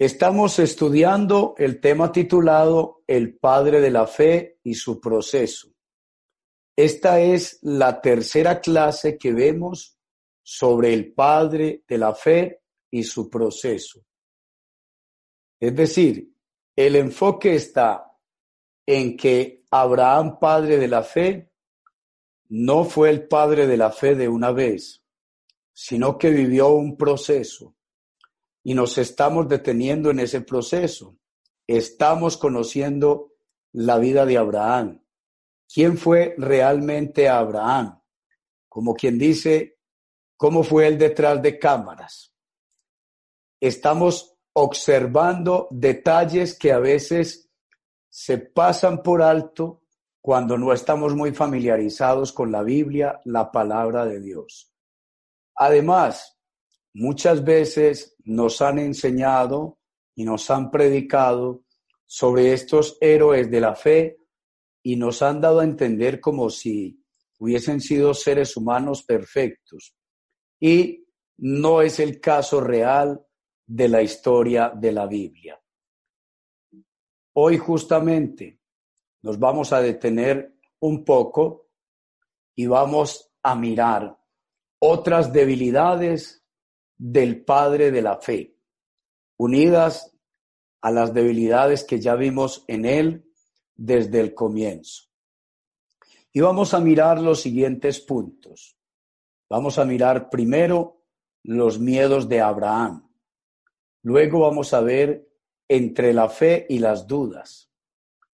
[0.00, 5.74] Estamos estudiando el tema titulado El Padre de la Fe y su proceso.
[6.74, 9.98] Esta es la tercera clase que vemos
[10.42, 14.00] sobre el Padre de la Fe y su proceso.
[15.60, 16.34] Es decir,
[16.74, 18.10] el enfoque está
[18.86, 21.52] en que Abraham, Padre de la Fe,
[22.48, 25.04] no fue el Padre de la Fe de una vez,
[25.74, 27.76] sino que vivió un proceso
[28.62, 31.16] y nos estamos deteniendo en ese proceso.
[31.66, 33.32] Estamos conociendo
[33.72, 35.02] la vida de Abraham.
[35.72, 38.00] ¿Quién fue realmente Abraham?
[38.68, 39.78] Como quien dice,
[40.36, 42.34] ¿cómo fue él detrás de cámaras?
[43.60, 47.50] Estamos observando detalles que a veces
[48.08, 49.82] se pasan por alto
[50.20, 54.72] cuando no estamos muy familiarizados con la Biblia, la palabra de Dios.
[55.54, 56.39] Además,
[56.94, 59.78] muchas veces nos han enseñado
[60.14, 61.64] y nos han predicado
[62.06, 64.18] sobre estos héroes de la fe
[64.82, 67.02] y nos han dado a entender como si
[67.38, 69.94] hubiesen sido seres humanos perfectos.
[70.58, 71.06] Y
[71.38, 73.24] no es el caso real
[73.66, 75.60] de la historia de la Biblia.
[77.34, 78.60] Hoy justamente
[79.22, 81.68] nos vamos a detener un poco
[82.54, 84.18] y vamos a mirar
[84.80, 86.39] otras debilidades
[87.02, 88.54] del Padre de la fe,
[89.38, 90.14] unidas
[90.82, 93.24] a las debilidades que ya vimos en él
[93.74, 95.04] desde el comienzo.
[96.30, 98.76] Y vamos a mirar los siguientes puntos.
[99.48, 101.02] Vamos a mirar primero
[101.42, 103.10] los miedos de Abraham.
[104.02, 105.26] Luego vamos a ver
[105.68, 107.72] entre la fe y las dudas.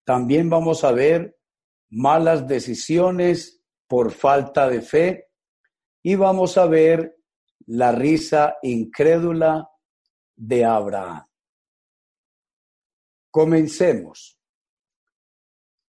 [0.04, 1.38] También vamos a ver
[1.92, 5.30] malas decisiones por falta de fe
[6.02, 7.16] y vamos a ver
[7.68, 9.70] la risa incrédula
[10.36, 11.26] de Abraham.
[13.32, 14.40] Comencemos.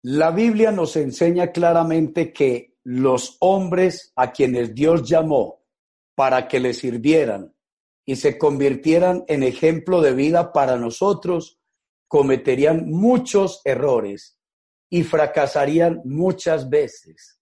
[0.02, 5.64] La Biblia nos enseña claramente que los hombres a quienes Dios llamó
[6.14, 7.54] para que le sirvieran
[8.04, 11.60] y se convirtieran en ejemplo de vida para nosotros,
[12.06, 14.38] cometerían muchos errores
[14.88, 17.38] y fracasarían muchas veces.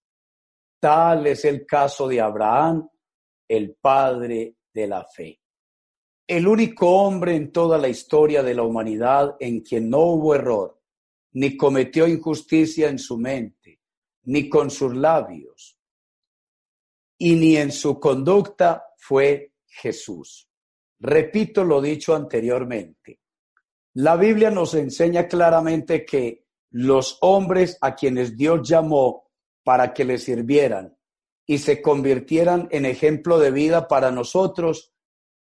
[0.79, 2.89] Tal es el caso de Abraham
[3.47, 5.39] el padre de la fe.
[6.27, 10.81] El único hombre en toda la historia de la humanidad en quien no hubo error,
[11.33, 13.79] ni cometió injusticia en su mente,
[14.23, 15.79] ni con sus labios,
[17.17, 20.49] y ni en su conducta fue Jesús.
[20.99, 23.19] Repito lo dicho anteriormente.
[23.93, 29.31] La Biblia nos enseña claramente que los hombres a quienes Dios llamó
[29.63, 30.96] para que le sirvieran
[31.49, 34.93] y se convirtieran en ejemplo de vida para nosotros,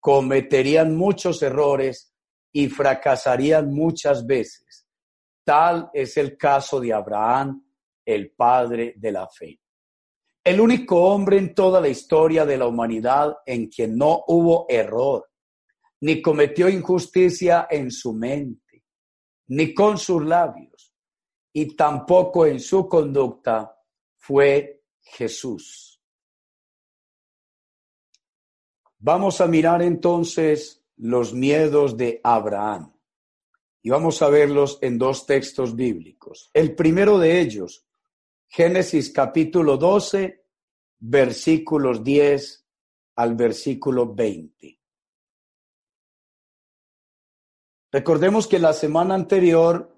[0.02, 2.14] cometerían muchos errores
[2.52, 4.86] y fracasarían muchas veces.
[5.46, 7.66] Tal es el caso de Abraham,
[8.06, 9.62] el padre de la fe.
[10.44, 15.30] El único hombre en toda la historia de la humanidad en quien no hubo error,
[16.02, 18.84] ni cometió injusticia en su mente,
[19.48, 20.94] ni con sus labios,
[21.54, 23.74] y tampoco en su conducta,
[24.18, 25.93] fue Jesús.
[29.06, 32.94] Vamos a mirar entonces los miedos de Abraham
[33.82, 36.50] y vamos a verlos en dos textos bíblicos.
[36.54, 37.86] El primero de ellos,
[38.48, 40.46] Génesis capítulo 12,
[41.00, 42.66] versículos 10
[43.18, 44.80] al versículo 20.
[47.92, 49.94] Recordemos que la semana anterior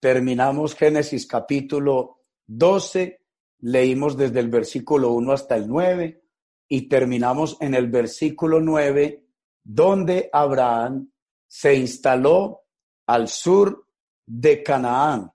[0.00, 3.20] terminamos Génesis capítulo 12,
[3.58, 6.22] leímos desde el versículo 1 hasta el 9
[6.68, 9.24] y terminamos en el versículo 9,
[9.62, 11.10] donde Abraham
[11.46, 12.62] se instaló
[13.06, 13.86] al sur
[14.26, 15.32] de Canaán,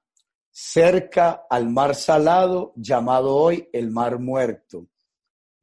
[0.49, 4.87] cerca al mar salado llamado hoy el mar muerto,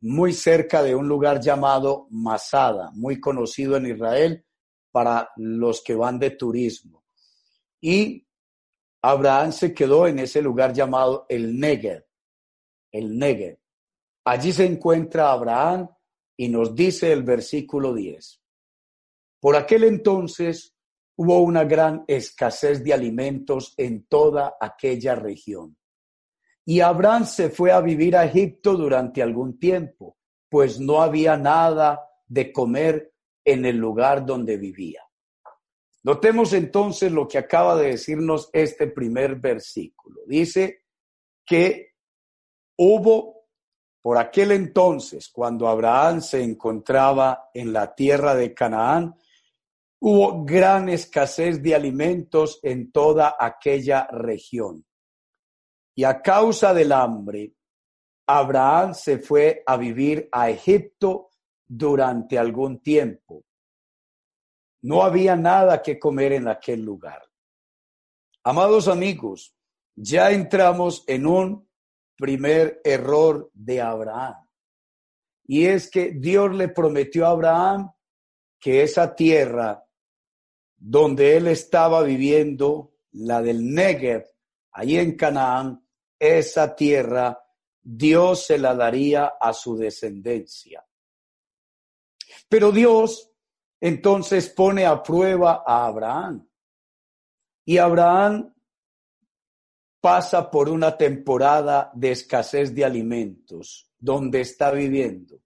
[0.00, 4.44] muy cerca de un lugar llamado Masada, muy conocido en Israel
[4.90, 7.04] para los que van de turismo.
[7.80, 8.26] Y
[9.02, 12.04] Abraham se quedó en ese lugar llamado el Negev,
[12.90, 13.58] el Negev.
[14.28, 15.88] Allí se encuentra Abraham
[16.36, 18.42] y nos dice el versículo 10.
[19.40, 20.76] Por aquel entonces
[21.16, 25.78] hubo una gran escasez de alimentos en toda aquella región.
[26.66, 30.18] Y Abraham se fue a vivir a Egipto durante algún tiempo,
[30.50, 35.00] pues no había nada de comer en el lugar donde vivía.
[36.02, 40.20] Notemos entonces lo que acaba de decirnos este primer versículo.
[40.26, 40.84] Dice
[41.46, 41.94] que
[42.76, 43.37] hubo
[44.00, 49.16] por aquel entonces, cuando Abraham se encontraba en la tierra de Canaán,
[50.00, 54.84] hubo gran escasez de alimentos en toda aquella región.
[55.94, 57.54] Y a causa del hambre,
[58.26, 61.30] Abraham se fue a vivir a Egipto
[61.66, 63.44] durante algún tiempo.
[64.82, 67.22] No había nada que comer en aquel lugar.
[68.44, 69.54] Amados amigos,
[69.96, 71.67] ya entramos en un
[72.18, 74.34] primer error de Abraham.
[75.44, 77.90] Y es que Dios le prometió a Abraham
[78.60, 79.82] que esa tierra
[80.76, 84.26] donde él estaba viviendo, la del Negev,
[84.72, 85.82] ahí en Canaán,
[86.18, 87.40] esa tierra
[87.80, 90.84] Dios se la daría a su descendencia.
[92.48, 93.32] Pero Dios
[93.80, 96.46] entonces pone a prueba a Abraham.
[97.64, 98.54] Y Abraham
[100.00, 105.40] pasa por una temporada de escasez de alimentos donde está viviendo,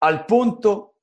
[0.00, 0.96] al punto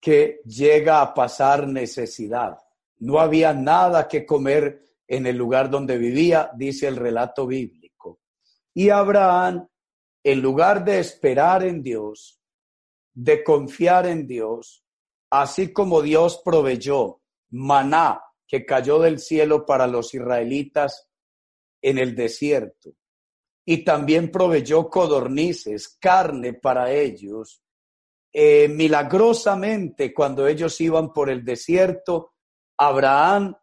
[0.00, 2.58] que llega a pasar necesidad.
[2.98, 8.20] No había nada que comer en el lugar donde vivía, dice el relato bíblico.
[8.74, 9.68] Y Abraham,
[10.22, 12.40] en lugar de esperar en Dios,
[13.12, 14.84] de confiar en Dios,
[15.30, 21.07] así como Dios proveyó maná que cayó del cielo para los israelitas
[21.82, 22.90] en el desierto,
[23.64, 27.62] y también proveyó codornices, carne para ellos,
[28.32, 32.32] eh, milagrosamente cuando ellos iban por el desierto,
[32.76, 33.56] Abraham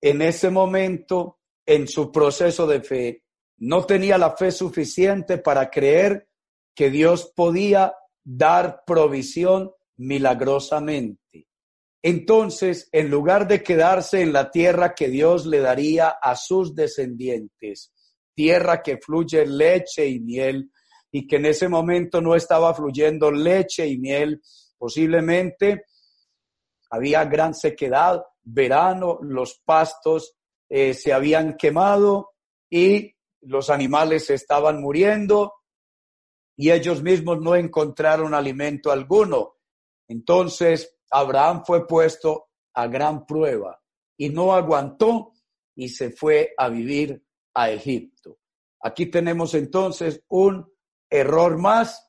[0.00, 3.24] en ese momento, en su proceso de fe,
[3.58, 6.28] no tenía la fe suficiente para creer
[6.74, 7.94] que Dios podía
[8.24, 11.46] dar provisión milagrosamente.
[12.02, 17.92] Entonces, en lugar de quedarse en la tierra que Dios le daría a sus descendientes,
[18.34, 20.70] tierra que fluye leche y miel,
[21.12, 24.40] y que en ese momento no estaba fluyendo leche y miel,
[24.78, 25.84] posiblemente
[26.90, 30.36] había gran sequedad, verano, los pastos
[30.68, 32.30] eh, se habían quemado
[32.70, 35.54] y los animales estaban muriendo
[36.56, 39.56] y ellos mismos no encontraron alimento alguno.
[40.08, 43.80] Entonces Abraham fue puesto a gran prueba
[44.16, 45.32] y no aguantó
[45.74, 47.22] y se fue a vivir
[47.54, 48.38] a Egipto.
[48.82, 50.66] Aquí tenemos entonces un
[51.08, 52.08] error más,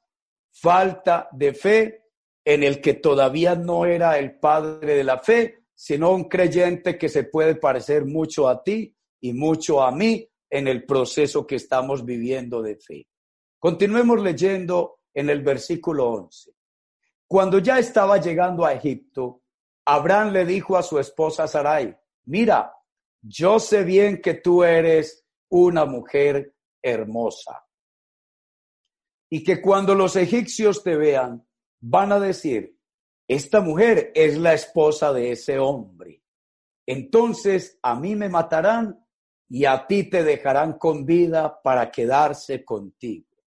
[0.52, 2.04] falta de fe
[2.44, 7.10] en el que todavía no era el padre de la fe, sino un creyente que
[7.10, 12.06] se puede parecer mucho a ti y mucho a mí en el proceso que estamos
[12.06, 13.08] viviendo de fe.
[13.58, 16.52] Continuemos leyendo en el versículo 11.
[17.32, 19.44] Cuando ya estaba llegando a Egipto,
[19.86, 22.74] Abraham le dijo a su esposa Sarai, mira,
[23.22, 27.66] yo sé bien que tú eres una mujer hermosa
[29.30, 31.48] y que cuando los egipcios te vean,
[31.80, 32.78] van a decir,
[33.26, 36.22] esta mujer es la esposa de ese hombre.
[36.86, 39.08] Entonces a mí me matarán
[39.48, 43.38] y a ti te dejarán con vida para quedarse contigo.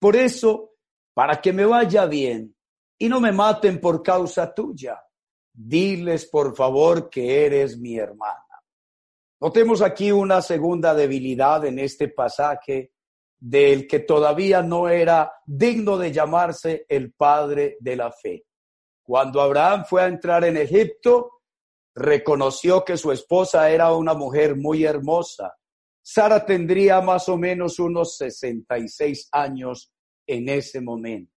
[0.00, 0.72] Por eso,
[1.14, 2.53] para que me vaya bien
[3.04, 4.98] y no me maten por causa tuya,
[5.52, 8.62] diles por favor que eres mi hermana.
[9.42, 12.92] Notemos aquí una segunda debilidad en este pasaje
[13.38, 18.46] del que todavía no era digno de llamarse el padre de la fe.
[19.02, 21.42] Cuando Abraham fue a entrar en Egipto,
[21.94, 25.54] reconoció que su esposa era una mujer muy hermosa.
[26.00, 29.92] Sara tendría más o menos unos 66 años
[30.26, 31.33] en ese momento.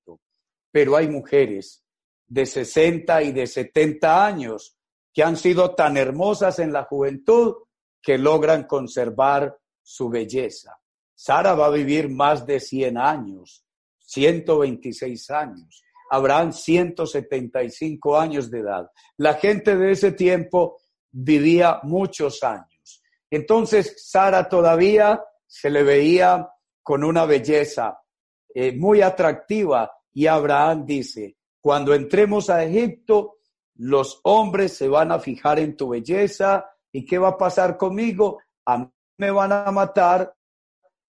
[0.71, 1.83] Pero hay mujeres
[2.27, 4.77] de 60 y de 70 años
[5.13, 7.55] que han sido tan hermosas en la juventud
[8.01, 10.77] que logran conservar su belleza.
[11.15, 13.65] Sara va a vivir más de 100 años,
[13.99, 15.83] 126 años.
[16.09, 18.89] Abraham 175 años de edad.
[19.17, 20.77] La gente de ese tiempo
[21.11, 23.03] vivía muchos años.
[23.29, 26.47] Entonces Sara todavía se le veía
[26.83, 27.99] con una belleza
[28.53, 33.37] eh, muy atractiva y Abraham dice, cuando entremos a Egipto,
[33.75, 38.39] los hombres se van a fijar en tu belleza y qué va a pasar conmigo.
[38.65, 40.33] A mí me van a matar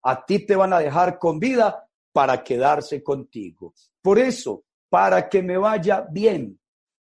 [0.02, 3.74] a ti te van a dejar con vida para quedarse contigo.
[4.02, 6.58] Por eso, para que me vaya bien,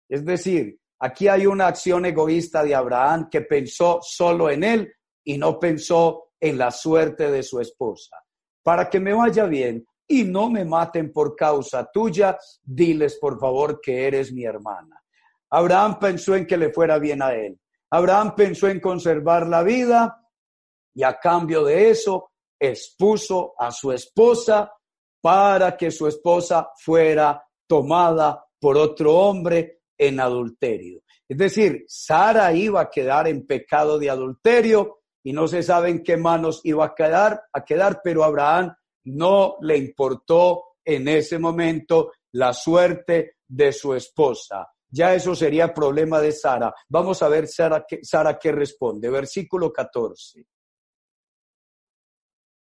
[0.07, 5.37] es decir, Aquí hay una acción egoísta de Abraham que pensó solo en él y
[5.37, 8.17] no pensó en la suerte de su esposa.
[8.63, 13.81] Para que me vaya bien y no me maten por causa tuya, diles por favor
[13.81, 15.03] que eres mi hermana.
[15.49, 17.59] Abraham pensó en que le fuera bien a él.
[17.89, 20.21] Abraham pensó en conservar la vida
[20.93, 24.71] y a cambio de eso expuso a su esposa
[25.21, 31.01] para que su esposa fuera tomada por otro hombre en adulterio.
[31.27, 36.03] Es decir, Sara iba a quedar en pecado de adulterio y no se sabe en
[36.03, 38.73] qué manos iba a quedar, a quedar, pero Abraham
[39.07, 44.67] no le importó en ese momento la suerte de su esposa.
[44.89, 46.73] Ya eso sería problema de Sara.
[46.87, 49.09] Vamos a ver Sara, Sara qué responde.
[49.09, 50.45] Versículo 14.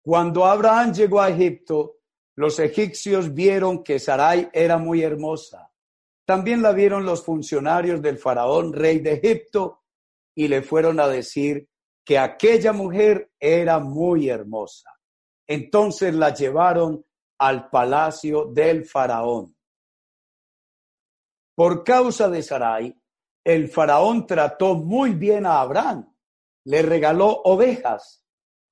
[0.02, 1.98] Cuando Abraham llegó a Egipto,
[2.36, 5.70] los egipcios vieron que Sarai era muy hermosa.
[6.26, 9.82] También la vieron los funcionarios del faraón, rey de Egipto,
[10.34, 11.68] y le fueron a decir
[12.04, 14.90] que aquella mujer era muy hermosa.
[15.46, 17.04] Entonces la llevaron
[17.38, 19.54] al palacio del faraón.
[21.54, 23.00] Por causa de Sarai,
[23.44, 26.12] el faraón trató muy bien a Abraham.
[26.64, 28.24] Le regaló ovejas,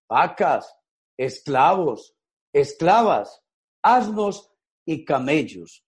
[0.09, 0.77] vacas,
[1.17, 2.17] esclavos,
[2.53, 3.43] esclavas,
[3.83, 4.51] asnos
[4.87, 5.85] y camellos.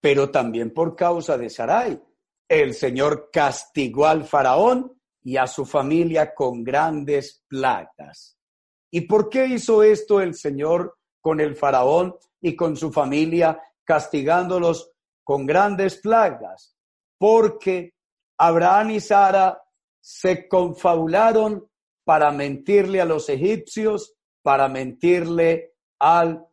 [0.00, 2.02] Pero también por causa de Sarai,
[2.48, 8.37] el Señor castigó al faraón y a su familia con grandes plagas.
[8.90, 14.92] ¿Y por qué hizo esto el Señor con el faraón y con su familia, castigándolos
[15.24, 16.76] con grandes plagas?
[17.18, 17.94] Porque
[18.38, 19.60] Abraham y Sara
[20.00, 21.68] se confabularon
[22.04, 24.14] para mentirle a los egipcios
[24.48, 26.46] para mentirle al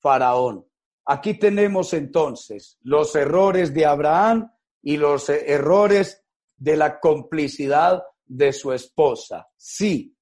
[0.00, 0.66] faraón.
[1.04, 4.50] Aquí tenemos entonces los errores de Abraham
[4.82, 6.24] y los errores
[6.56, 9.46] de la complicidad de su esposa.
[9.56, 10.16] Sí,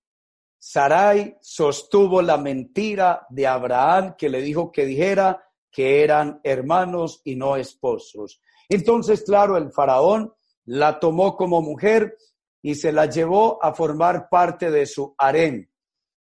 [0.69, 7.37] Sarai sostuvo la mentira de Abraham que le dijo que dijera que eran hermanos y
[7.37, 8.41] no esposos.
[8.69, 10.33] Entonces, claro, el faraón
[10.65, 12.17] la tomó como mujer
[12.63, 15.71] y se la llevó a formar parte de su harén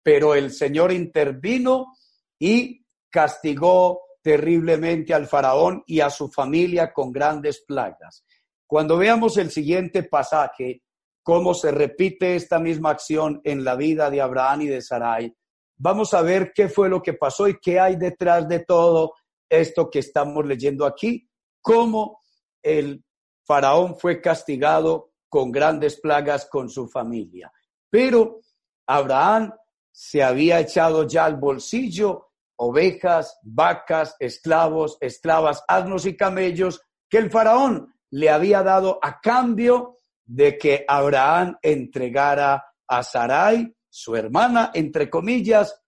[0.05, 1.95] pero el Señor intervino
[2.39, 8.23] y castigó terriblemente al faraón y a su familia con grandes plagas.
[8.67, 10.83] Cuando veamos el siguiente pasaje,
[11.25, 15.35] cómo se repite esta misma acción en la vida de Abraham y de Sarai,
[15.77, 19.15] vamos a ver qué fue lo que pasó y qué hay detrás de todo
[19.49, 21.29] esto que estamos leyendo aquí,
[21.61, 22.21] cómo
[22.63, 23.03] el
[23.45, 27.51] faraón fue castigado con grandes plagas con su familia.
[27.91, 28.41] Pero
[28.87, 29.53] Abraham
[29.91, 37.31] se había echado ya al bolsillo ovejas, vacas, esclavos, esclavas, asnos y camellos que el
[37.31, 45.09] faraón le había dado a cambio de que Abraham entregara a Sarai, su hermana, entre
[45.09, 45.81] comillas,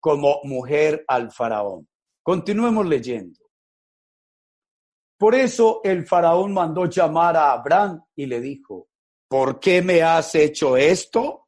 [0.00, 1.88] como mujer al faraón.
[2.22, 3.38] Continuemos leyendo.
[5.18, 8.88] Por eso el faraón mandó llamar a Abraham y le dijo,
[9.28, 11.46] ¿por qué me has hecho esto?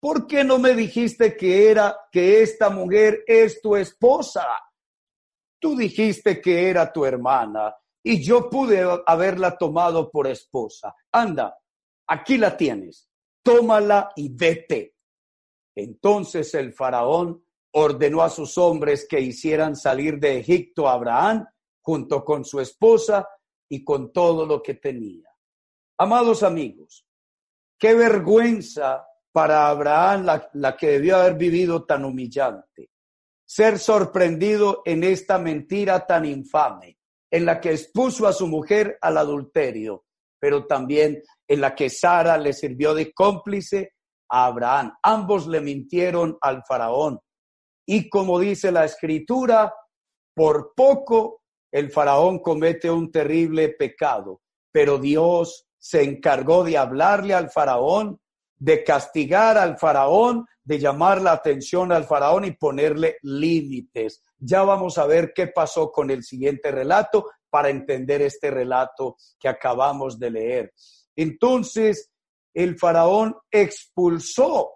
[0.00, 4.46] ¿Por qué no me dijiste que era que esta mujer es tu esposa?
[5.58, 10.94] Tú dijiste que era tu hermana y yo pude haberla tomado por esposa.
[11.10, 11.56] Anda,
[12.08, 13.08] aquí la tienes.
[13.42, 14.96] Tómala y vete.
[15.74, 21.46] Entonces el faraón ordenó a sus hombres que hicieran salir de Egipto a Abraham
[21.80, 23.28] junto con su esposa
[23.68, 25.28] y con todo lo que tenía.
[25.98, 27.06] Amados amigos,
[27.78, 32.90] qué vergüenza para Abraham la, que debió haber vivido tan humillante.
[33.44, 36.98] Ser sorprendido en esta mentira tan infame,
[37.30, 40.04] en la que expuso a su mujer al adulterio,
[40.38, 43.94] pero también en la que Sara le sirvió de cómplice
[44.28, 44.92] a Abraham.
[45.02, 47.18] Ambos le mintieron al faraón.
[47.86, 49.72] Y como dice la escritura,
[50.34, 57.50] por poco el faraón comete un terrible pecado, pero Dios se encargó de hablarle al
[57.50, 58.20] faraón
[58.58, 64.22] de castigar al faraón, de llamar la atención al faraón y ponerle límites.
[64.38, 69.48] Ya vamos a ver qué pasó con el siguiente relato para entender este relato que
[69.48, 70.74] acabamos de leer.
[71.18, 72.12] Entonces,
[72.54, 74.70] el faraón expulsó,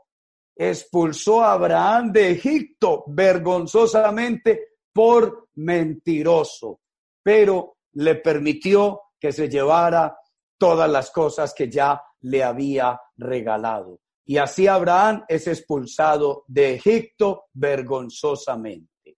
[0.57, 6.81] expulsó a Abraham de Egipto vergonzosamente por mentiroso,
[7.23, 10.19] pero le permitió que se llevara
[10.59, 14.01] todas las cosas que ya le había regalado.
[14.25, 19.17] Y así Abraham es expulsado de Egipto vergonzosamente.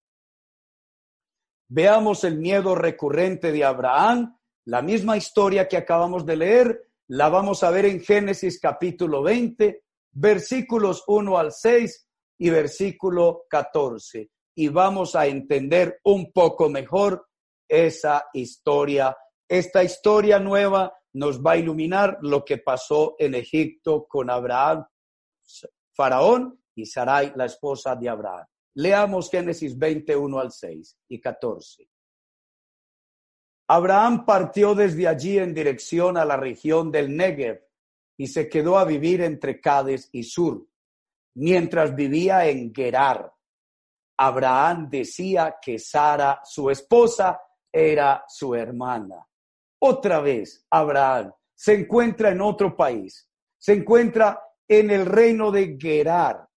[1.69, 7.63] Veamos el miedo recurrente de Abraham La misma historia que acabamos de leer la vamos
[7.63, 9.83] a ver en Génesis capítulo 20,
[10.13, 12.09] versículos 1 al 6
[12.39, 14.31] y versículo 14.
[14.57, 17.27] Y vamos a entender un poco mejor
[17.69, 19.17] esa historia.
[19.49, 24.87] Esta historia nueva nos va a iluminar lo que pasó en Egipto con Abraham,
[25.93, 28.47] Faraón y Sarai, la esposa de Abraham.
[28.77, 31.89] Leamos Génesis 21 al 6 y 14.
[33.67, 37.65] Abraham partió desde allí en dirección a la región del Negev
[38.17, 40.67] y se quedó a vivir entre Cades y Sur,
[41.35, 43.33] mientras vivía en Gerar.
[44.19, 47.41] Abraham decía que Sara, su esposa,
[47.73, 49.27] era su hermana.
[49.81, 53.29] Otra vez, Abraham se encuentra en otro país,
[53.59, 56.49] se encuentra en el reino de Gerar.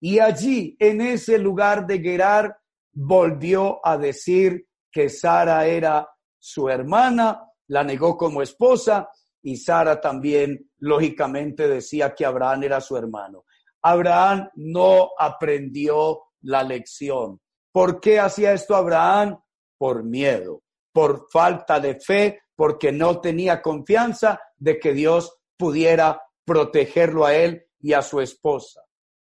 [0.00, 2.58] Y allí, en ese lugar de Gerar,
[2.92, 6.08] volvió a decir que Sara era
[6.46, 9.10] su hermana, la negó como esposa
[9.42, 13.46] y Sara también, lógicamente, decía que Abraham era su hermano.
[13.82, 17.40] Abraham no aprendió la lección.
[17.72, 19.40] ¿Por qué hacía esto Abraham?
[19.76, 20.62] Por miedo,
[20.92, 27.66] por falta de fe, porque no tenía confianza de que Dios pudiera protegerlo a él
[27.80, 28.82] y a su esposa.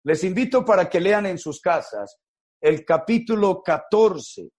[0.03, 2.22] Les invito para que lean en sus casas
[2.62, 4.50] el capítulo 14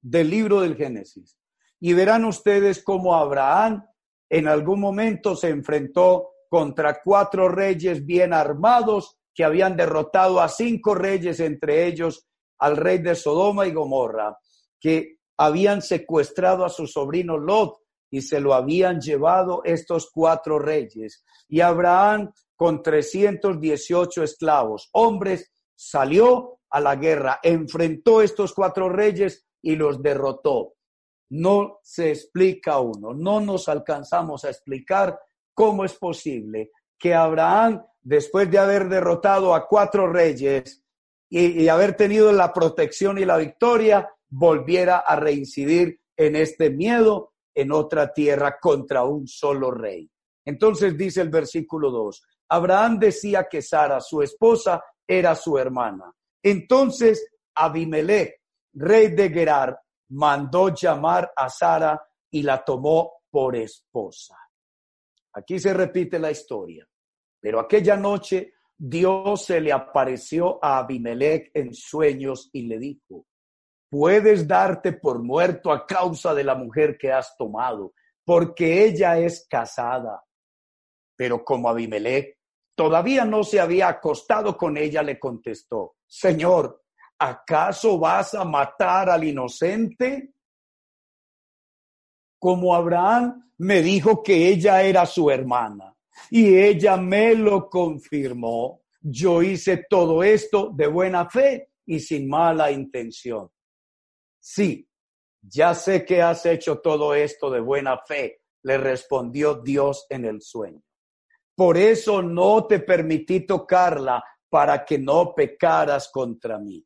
[0.00, 1.39] del libro del Génesis
[1.80, 3.86] y verán ustedes cómo Abraham
[4.28, 10.94] en algún momento se enfrentó contra cuatro reyes bien armados que habían derrotado a cinco
[10.94, 12.26] reyes, entre ellos
[12.58, 14.36] al rey de Sodoma y Gomorra,
[14.78, 17.78] que habían secuestrado a su sobrino Lot
[18.10, 21.24] y se lo habían llevado estos cuatro reyes.
[21.48, 29.76] Y Abraham, con 318 esclavos, hombres, salió a la guerra, enfrentó estos cuatro reyes y
[29.76, 30.74] los derrotó
[31.30, 35.18] no se explica uno, no nos alcanzamos a explicar
[35.54, 40.82] cómo es posible que Abraham, después de haber derrotado a cuatro reyes
[41.28, 47.72] y, haber tenido la protección y la victoria, volviera a reincidir en este miedo en
[47.72, 50.10] otra tierra contra un solo rey.
[50.44, 56.12] Entonces dice el versículo 2, Abraham decía que Sara, su esposa, era su hermana.
[56.42, 58.40] Entonces Abimelech,
[58.72, 59.78] rey de Gerar,
[60.10, 64.36] mandó llamar a Sara y la tomó por esposa.
[65.32, 66.86] Aquí se repite la historia.
[67.40, 73.26] Pero aquella noche Dios se le apareció a Abimelech en sueños y le dijo,
[73.88, 77.92] puedes darte por muerto a causa de la mujer que has tomado,
[78.24, 80.22] porque ella es casada.
[81.16, 82.38] Pero como Abimelech
[82.74, 86.82] todavía no se había acostado con ella, le contestó, Señor,
[87.20, 90.32] ¿acaso vas a matar al inocente?
[92.38, 95.94] Como Abraham me dijo que ella era su hermana
[96.30, 98.82] y ella me lo confirmó.
[99.02, 103.50] Yo hice todo esto de buena fe y sin mala intención.
[104.38, 104.88] Sí,
[105.42, 110.40] ya sé que has hecho todo esto de buena fe, le respondió Dios en el
[110.40, 110.82] sueño.
[111.54, 116.84] Por eso no te permití tocarla para que no pecaras contra mí.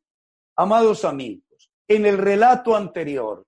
[0.57, 3.45] Amados amigos, en el relato anterior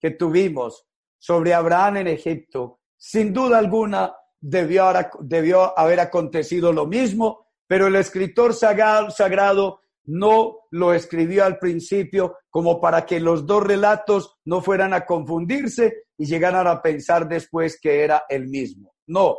[0.00, 0.84] que tuvimos
[1.18, 8.54] sobre Abraham en Egipto, sin duda alguna debió, haber acontecido lo mismo, pero el escritor
[8.54, 15.06] sagrado no lo escribió al principio como para que los dos relatos no fueran a
[15.06, 18.94] confundirse y llegaran a pensar después que era el mismo.
[19.06, 19.38] No,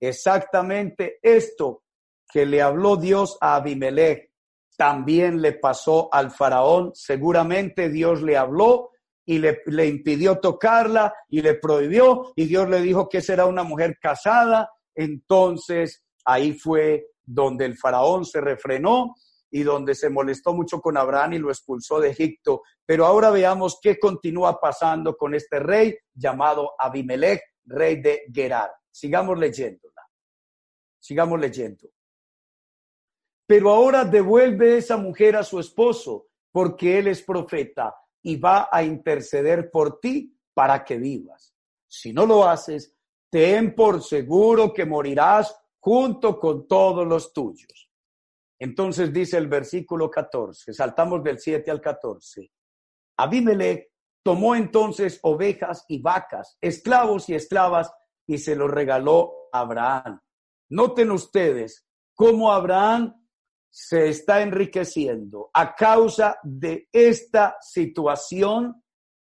[0.00, 1.82] exactamente esto
[2.32, 4.31] que le habló Dios a Abimelech
[4.76, 6.92] también le pasó al faraón.
[6.94, 8.90] Seguramente Dios le habló
[9.24, 13.62] y le, le, impidió tocarla y le prohibió y Dios le dijo que será una
[13.62, 14.70] mujer casada.
[14.94, 19.14] Entonces ahí fue donde el faraón se refrenó
[19.50, 22.62] y donde se molestó mucho con Abraham y lo expulsó de Egipto.
[22.86, 28.72] Pero ahora veamos qué continúa pasando con este rey llamado Abimelech, rey de Gerar.
[28.90, 30.02] Sigamos leyéndola.
[30.98, 31.88] Sigamos leyendo.
[33.52, 38.82] Pero ahora devuelve esa mujer a su esposo, porque él es profeta y va a
[38.82, 41.54] interceder por ti para que vivas.
[41.86, 42.96] Si no lo haces,
[43.30, 47.90] ten por seguro que morirás junto con todos los tuyos.
[48.58, 52.50] Entonces dice el versículo 14, saltamos del 7 al 14.
[53.18, 53.92] Abimelech
[54.24, 57.92] tomó entonces ovejas y vacas, esclavos y esclavas,
[58.26, 60.22] y se los regaló a Abraham.
[60.70, 63.18] Noten ustedes cómo Abraham
[63.74, 68.84] se está enriqueciendo a causa de esta situación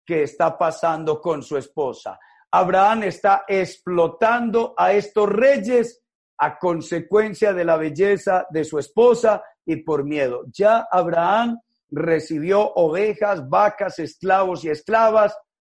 [0.05, 2.19] que está pasando con su esposa.
[2.51, 6.03] Abraham está explotando a estos reyes
[6.37, 10.43] a consecuencia de la belleza de su esposa y por miedo.
[10.53, 15.35] Ya Abraham recibió ovejas, vacas, esclavos y esclavas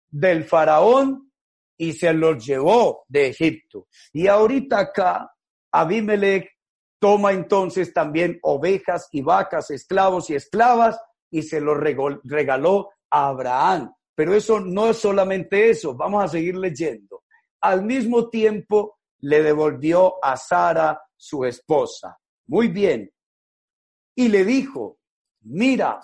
[0.10, 1.32] del faraón
[1.78, 3.86] y se los llevó de Egipto.
[4.13, 5.32] Y ahorita acá
[5.72, 6.57] Abimelech
[6.99, 13.93] toma entonces también ovejas y vacas, esclavos y esclavas y se los regaló a Abraham.
[14.15, 17.23] Pero eso no es solamente eso, vamos a seguir leyendo.
[17.62, 22.17] Al mismo tiempo le devolvió a Sara su esposa.
[22.47, 23.12] Muy bien.
[24.15, 24.99] Y le dijo,
[25.41, 25.99] mira,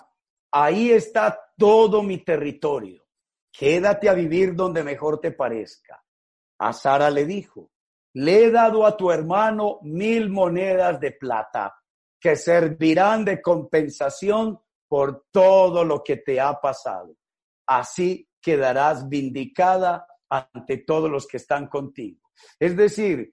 [0.52, 3.04] ahí está todo mi territorio.
[3.50, 6.02] Quédate a vivir donde mejor te parezca.
[6.58, 7.70] A Sara le dijo,
[8.14, 11.74] le he dado a tu hermano mil monedas de plata
[12.18, 17.14] que servirán de compensación por todo lo que te ha pasado
[17.66, 22.20] así quedarás vindicada ante todos los que están contigo.
[22.58, 23.32] Es decir,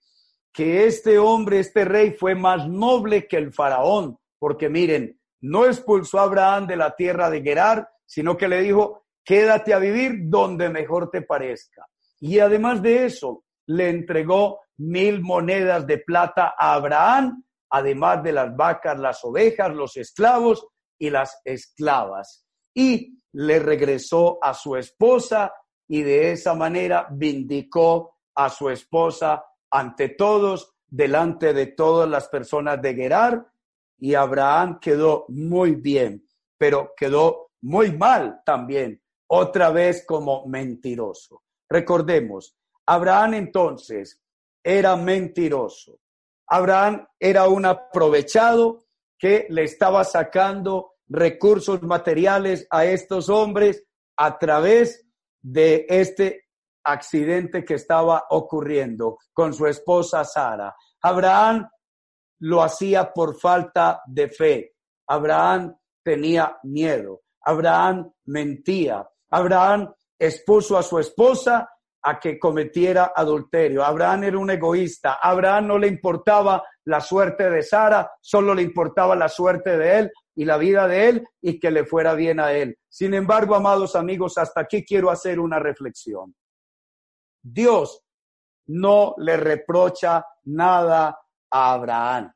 [0.53, 6.19] que este hombre, este rey fue más noble que el faraón, porque miren, no expulsó
[6.19, 10.69] a Abraham de la tierra de Gerar, sino que le dijo, quédate a vivir donde
[10.69, 11.85] mejor te parezca.
[12.19, 18.55] Y además de eso, le entregó mil monedas de plata a Abraham, además de las
[18.55, 20.67] vacas, las ovejas, los esclavos
[20.99, 22.45] y las esclavas.
[22.73, 25.53] Y le regresó a su esposa
[25.87, 32.81] y de esa manera vindicó a su esposa ante todos, delante de todas las personas
[32.81, 33.47] de Gerar,
[33.97, 36.25] y Abraham quedó muy bien,
[36.57, 41.43] pero quedó muy mal también, otra vez como mentiroso.
[41.69, 44.19] Recordemos, Abraham entonces
[44.63, 45.99] era mentiroso.
[46.47, 48.85] Abraham era un aprovechado
[49.17, 53.83] que le estaba sacando recursos materiales a estos hombres
[54.17, 55.05] a través
[55.41, 56.45] de este
[56.83, 60.75] accidente que estaba ocurriendo con su esposa Sara.
[61.01, 61.67] Abraham
[62.39, 64.73] lo hacía por falta de fe.
[65.07, 67.21] Abraham tenía miedo.
[67.41, 69.07] Abraham mentía.
[69.29, 71.69] Abraham expuso a su esposa
[72.03, 73.83] a que cometiera adulterio.
[73.83, 75.19] Abraham era un egoísta.
[75.21, 80.11] Abraham no le importaba la suerte de Sara, solo le importaba la suerte de él
[80.35, 82.77] y la vida de él y que le fuera bien a él.
[82.89, 86.35] Sin embargo, amados amigos, hasta aquí quiero hacer una reflexión.
[87.41, 88.03] Dios
[88.67, 91.19] no le reprocha nada
[91.51, 92.31] a Abraham.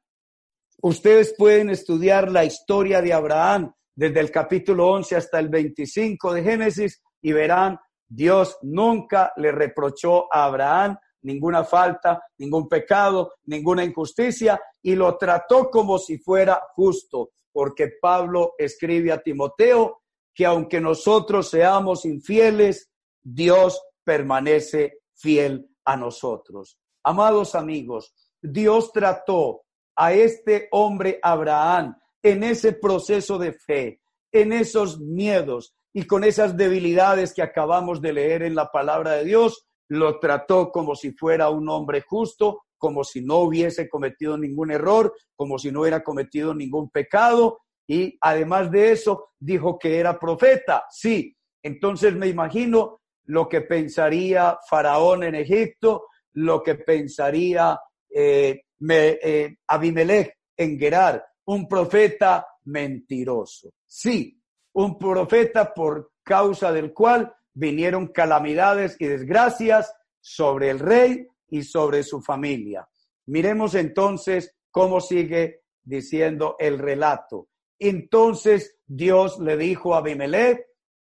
[0.82, 6.44] Ustedes pueden estudiar la historia de Abraham desde el capítulo 11 hasta el 25 de
[6.44, 14.62] Génesis y verán, Dios nunca le reprochó a Abraham ninguna falta, ningún pecado, ninguna injusticia
[14.82, 20.02] y lo trató como si fuera justo porque Pablo escribe a Timoteo
[20.34, 22.90] que aunque nosotros seamos infieles,
[23.24, 26.78] Dios permanece fiel a nosotros.
[27.04, 29.62] Amados amigos, Dios trató
[29.96, 36.58] a este hombre Abraham en ese proceso de fe, en esos miedos y con esas
[36.58, 41.50] debilidades que acabamos de leer en la palabra de Dios, lo trató como si fuera
[41.50, 46.54] un hombre justo, como si no hubiese cometido ningún error, como si no hubiera cometido
[46.54, 47.60] ningún pecado.
[47.88, 50.84] Y además de eso, dijo que era profeta.
[50.90, 57.80] Sí, entonces me imagino lo que pensaría Faraón en Egipto, lo que pensaría
[58.10, 63.70] eh, eh, Abimelech en Gerar, un profeta mentiroso.
[63.86, 64.38] Sí,
[64.76, 72.04] un profeta por causa del cual vinieron calamidades y desgracias sobre el rey y sobre
[72.04, 72.88] su familia.
[73.28, 77.48] Miremos entonces cómo sigue diciendo el relato.
[77.80, 80.66] Entonces Dios le dijo a Abimelech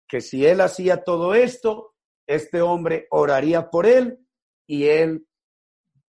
[0.07, 1.94] que si él hacía todo esto,
[2.27, 4.18] este hombre oraría por él
[4.66, 5.27] y él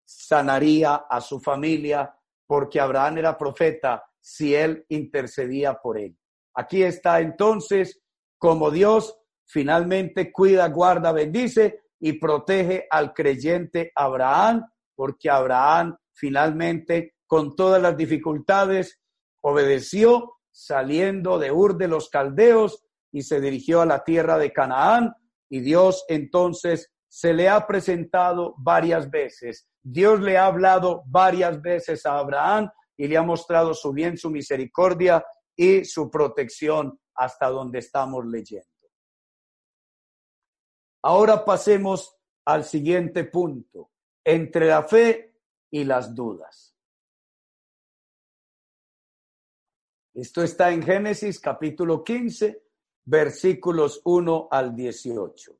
[0.05, 6.17] sanaría a su familia porque Abraham era profeta si él intercedía por él.
[6.55, 8.01] Aquí está entonces
[8.39, 17.55] como Dios finalmente cuida, guarda, bendice y protege al creyente Abraham, porque Abraham finalmente, con
[17.55, 19.01] todas las dificultades,
[19.43, 25.15] obedeció saliendo de Ur de los Caldeos y se dirigió a la tierra de Canaán
[25.49, 29.69] y Dios entonces se le ha presentado varias veces.
[29.83, 34.31] Dios le ha hablado varias veces a Abraham y le ha mostrado su bien, su
[34.31, 35.25] misericordia
[35.57, 38.67] y su protección hasta donde estamos leyendo.
[41.03, 43.91] Ahora pasemos al siguiente punto,
[44.25, 45.37] entre la fe
[45.71, 46.77] y las dudas.
[50.15, 52.63] Esto está en Génesis capítulo 15,
[53.05, 55.59] versículos 1 al 18.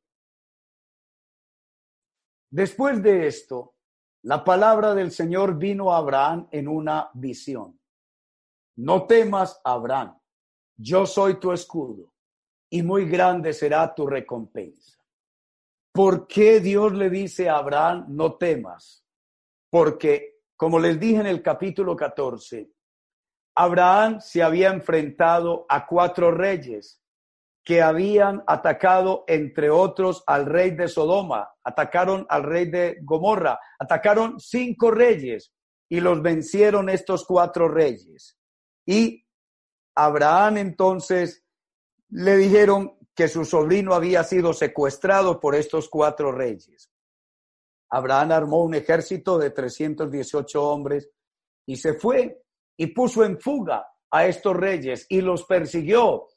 [2.51, 3.77] Después de esto,
[4.25, 7.81] la palabra del Señor vino a Abraham en una visión.
[8.77, 10.19] No temas, Abraham,
[10.77, 12.13] yo soy tu escudo
[12.71, 14.99] y muy grande será tu recompensa.
[15.93, 19.05] ¿Por qué Dios le dice a Abraham, no temas?
[19.71, 22.71] Porque, como les dije en el capítulo 14,
[23.55, 27.03] Abraham se había enfrentado a cuatro reyes
[27.65, 34.41] que habían atacado, entre otros, al rey de Sodoma, atacaron al rey de Gomorra, atacaron
[34.41, 35.53] cinco reyes
[35.91, 38.39] y los vencieron estos cuatro reyes.
[38.87, 39.27] Y
[39.95, 41.45] Abraham entonces
[42.09, 46.91] le dijeron que su sobrino había sido secuestrado por estos cuatro reyes.
[47.91, 51.11] Abraham armó un ejército de 318 hombres
[51.67, 52.43] y se fue
[52.77, 56.29] y puso en fuga a estos reyes y los persiguió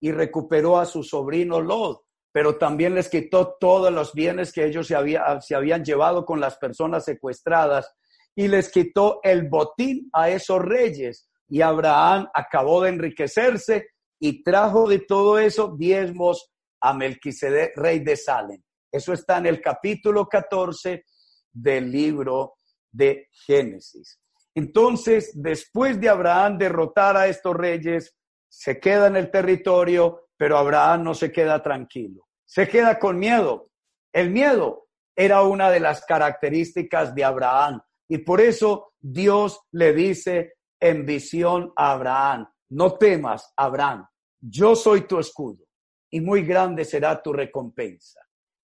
[0.00, 4.88] y recuperó a su sobrino Lot, pero también les quitó todos los bienes que ellos
[4.88, 4.96] se,
[5.40, 7.94] se habían llevado con las personas secuestradas
[8.34, 11.28] y les quitó el botín a esos reyes.
[11.54, 18.16] Y Abraham acabó de enriquecerse y trajo de todo eso diezmos a Melquisedec, rey de
[18.16, 18.60] Salem.
[18.90, 21.04] Eso está en el capítulo 14
[21.52, 22.54] del libro
[22.90, 24.18] de Génesis.
[24.52, 28.16] Entonces, después de Abraham derrotar a estos reyes,
[28.48, 32.26] se queda en el territorio, pero Abraham no se queda tranquilo.
[32.44, 33.70] Se queda con miedo.
[34.12, 37.80] El miedo era una de las características de Abraham.
[38.08, 44.06] Y por eso Dios le dice en visión a Abraham, no temas, Abraham,
[44.38, 45.64] yo soy tu escudo
[46.10, 48.20] y muy grande será tu recompensa.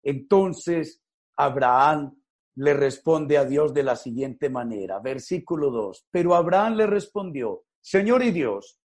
[0.01, 1.03] Entonces
[1.37, 2.19] Abraham
[2.55, 8.23] le responde a Dios de la siguiente manera, versículo 2, pero Abraham le respondió, Señor
[8.23, 8.79] y Dios,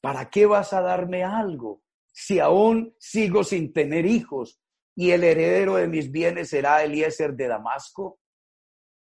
[0.00, 4.60] ¿para qué vas a darme algo si aún sigo sin tener hijos
[4.94, 8.20] y el heredero de mis bienes será Eliezer de Damasco?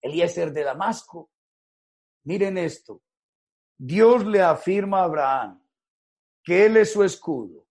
[0.02, 1.30] Eliezer de Damasco.
[2.24, 3.04] Miren esto.
[3.78, 5.62] Dios le afirma a Abraham
[6.44, 7.68] que él es su escudo,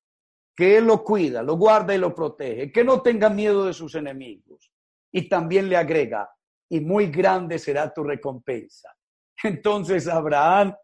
[0.55, 3.95] que él lo cuida, lo guarda y lo protege, que no tenga miedo de sus
[3.95, 4.71] enemigos.
[5.13, 6.29] Y también le agrega,
[6.69, 8.95] y muy grande será tu recompensa.
[9.43, 10.75] Entonces Abraham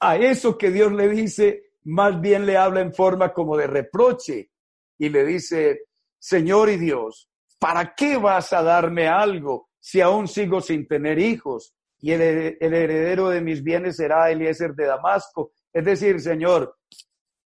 [0.00, 4.50] a eso que Dios le dice, más bien le habla en forma como de reproche
[4.98, 5.82] y le dice,
[6.18, 11.74] Señor y Dios, ¿para qué vas a darme algo si aún sigo sin tener hijos?
[12.00, 15.52] Y el, heredero de mis bienes será Eliezer de Damasco.
[15.72, 16.76] Es decir, Señor,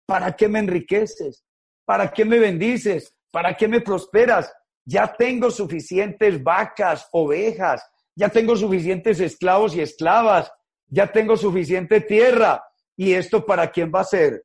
[0.07, 1.45] ¿para qué me enriqueces?
[1.85, 3.14] ¿Para qué me bendices?
[3.31, 4.53] ¿Para qué me prosperas?
[4.85, 10.53] Ya tengo suficientes vacas, ovejas, ya tengo suficientes esclavos y esclavas,
[10.87, 12.62] ya tengo suficiente tierra.
[12.97, 14.45] ¿Y esto para quién va a ser?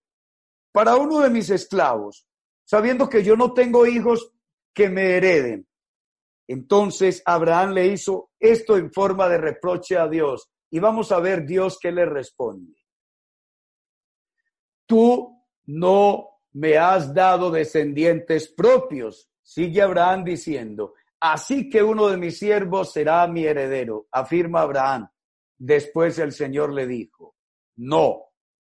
[0.72, 2.26] Para uno de mis esclavos,
[2.66, 4.32] sabiendo que yo no tengo hijos
[4.74, 5.69] que me hereden.
[6.50, 10.50] Entonces Abraham le hizo esto en forma de reproche a Dios.
[10.72, 12.76] Y vamos a ver Dios qué le responde.
[14.88, 20.96] Tú no me has dado descendientes propios, sigue Abraham diciendo.
[21.20, 25.08] Así que uno de mis siervos será mi heredero, afirma Abraham.
[25.56, 27.36] Después el Señor le dijo,
[27.76, 28.24] no,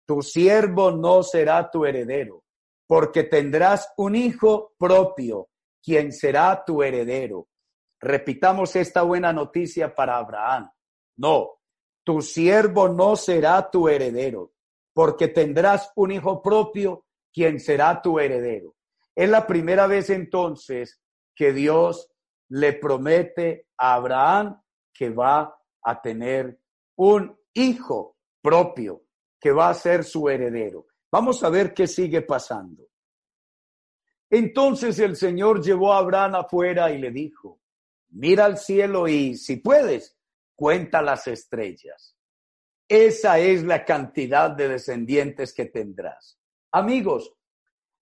[0.04, 2.42] tu siervo no será tu heredero,
[2.88, 7.46] porque tendrás un hijo propio, quien será tu heredero.
[8.00, 10.70] Repitamos esta buena noticia para Abraham.
[11.16, 11.60] No,
[12.02, 14.52] tu siervo no será tu heredero,
[14.94, 18.74] porque tendrás un hijo propio, quien será tu heredero.
[19.14, 21.00] Es la primera vez entonces
[21.34, 22.10] que Dios
[22.48, 24.60] le promete a Abraham
[24.92, 26.58] que va a tener
[26.96, 29.02] un hijo propio
[29.38, 30.86] que va a ser su heredero.
[31.12, 32.84] Vamos a ver qué sigue pasando.
[34.28, 37.59] Entonces el Señor llevó a Abraham afuera y le dijo,
[38.10, 40.16] mira al cielo y, si puedes,
[40.54, 42.16] cuenta las estrellas.
[42.88, 46.38] Esa es la cantidad de descendientes que tendrás.
[46.72, 47.32] Amigos,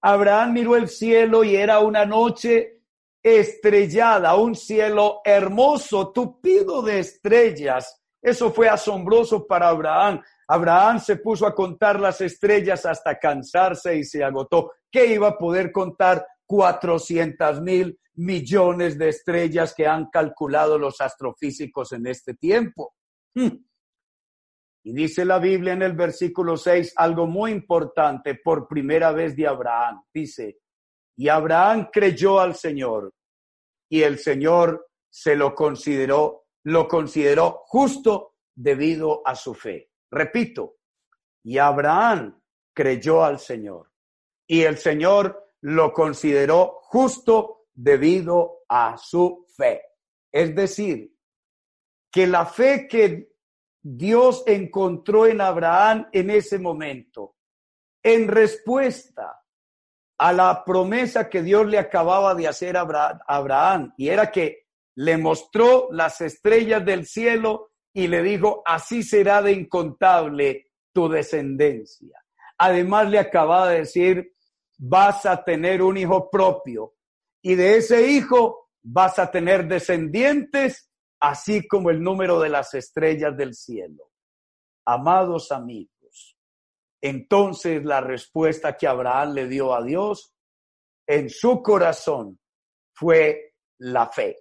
[0.01, 2.83] Abraham miró el cielo y era una noche
[3.23, 10.23] estrellada, un cielo hermoso, tupido de estrellas eso fue asombroso para Abraham.
[10.49, 14.73] Abraham se puso a contar las estrellas hasta cansarse y se agotó.
[14.91, 21.93] ¿Qué iba a poder contar 400 mil millones de estrellas que han calculado los astrofísicos
[21.93, 22.95] en este tiempo?
[23.35, 23.65] Hmm.
[24.85, 29.47] Y dice la Biblia en el versículo 6 algo muy importante por primera vez de
[29.47, 30.03] Abraham.
[30.13, 30.59] Dice,
[31.17, 33.13] y Abraham creyó al Señor
[33.91, 39.91] y el Señor se lo consideró lo consideró justo debido a su fe.
[40.11, 40.77] Repito,
[41.43, 42.41] y Abraham
[42.75, 43.91] creyó al Señor
[44.47, 49.83] y el Señor lo consideró justo debido a su fe.
[50.33, 51.13] Es decir,
[52.11, 53.33] que la fe que
[53.83, 57.37] Dios encontró en Abraham en ese momento,
[58.03, 59.41] en respuesta
[60.19, 64.67] a la promesa que Dios le acababa de hacer a Abraham, y era que
[64.97, 72.21] le mostró las estrellas del cielo y le dijo, así será de incontable tu descendencia.
[72.59, 74.35] Además le acababa de decir,
[74.79, 76.95] vas a tener un hijo propio
[77.43, 83.37] y de ese hijo vas a tener descendientes, así como el número de las estrellas
[83.37, 84.11] del cielo.
[84.87, 86.37] Amados amigos,
[87.03, 90.33] entonces la respuesta que Abraham le dio a Dios
[91.07, 92.39] en su corazón
[92.95, 94.39] fue la fe.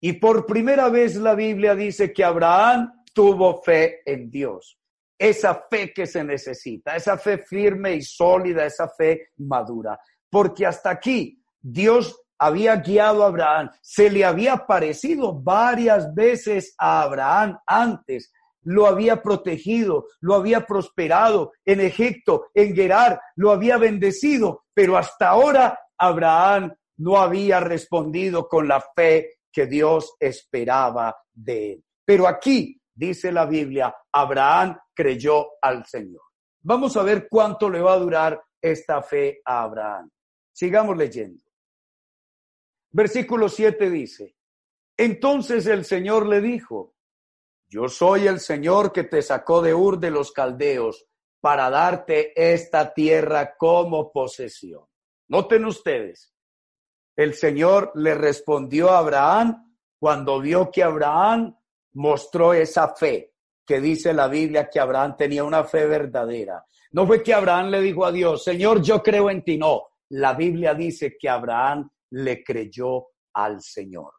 [0.00, 4.77] Y por primera vez la Biblia dice que Abraham tuvo fe en Dios.
[5.18, 9.98] Esa fe que se necesita, esa fe firme y sólida, esa fe madura.
[10.30, 17.02] Porque hasta aquí Dios había guiado a Abraham, se le había aparecido varias veces a
[17.02, 24.64] Abraham antes, lo había protegido, lo había prosperado en Egipto, en Gerar, lo había bendecido,
[24.74, 31.84] pero hasta ahora Abraham no había respondido con la fe que Dios esperaba de él.
[32.04, 36.22] Pero aquí dice la Biblia, Abraham creyó al Señor.
[36.62, 40.10] Vamos a ver cuánto le va a durar esta fe a Abraham.
[40.52, 41.40] Sigamos leyendo.
[42.90, 44.34] Versículo 7 dice,
[44.96, 46.96] entonces el Señor le dijo,
[47.68, 51.06] yo soy el Señor que te sacó de Ur de los Caldeos
[51.40, 54.86] para darte esta tierra como posesión.
[55.28, 56.34] Noten ustedes,
[57.14, 61.57] el Señor le respondió a Abraham cuando vio que Abraham
[61.94, 63.32] mostró esa fe,
[63.64, 66.64] que dice la Biblia que Abraham tenía una fe verdadera.
[66.92, 69.58] No fue que Abraham le dijo a Dios, Señor, yo creo en ti.
[69.58, 74.12] No, la Biblia dice que Abraham le creyó al Señor.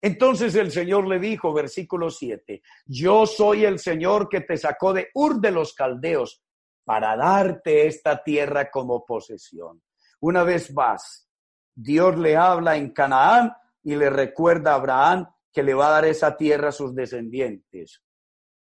[0.00, 5.08] Entonces el Señor le dijo, versículo 7, yo soy el Señor que te sacó de
[5.14, 6.42] Ur de los Caldeos
[6.84, 9.82] para darte esta tierra como posesión.
[10.20, 11.28] Una vez más,
[11.74, 16.04] Dios le habla en Canaán y le recuerda a Abraham que le va a dar
[16.04, 18.02] esa tierra a sus descendientes.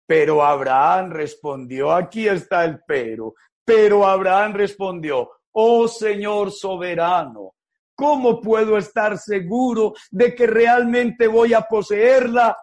[0.06, 7.54] Pero Abraham respondió, aquí está el pero, pero Abraham respondió, oh Señor soberano,
[7.94, 12.56] ¿cómo puedo estar seguro de que realmente voy a poseerla?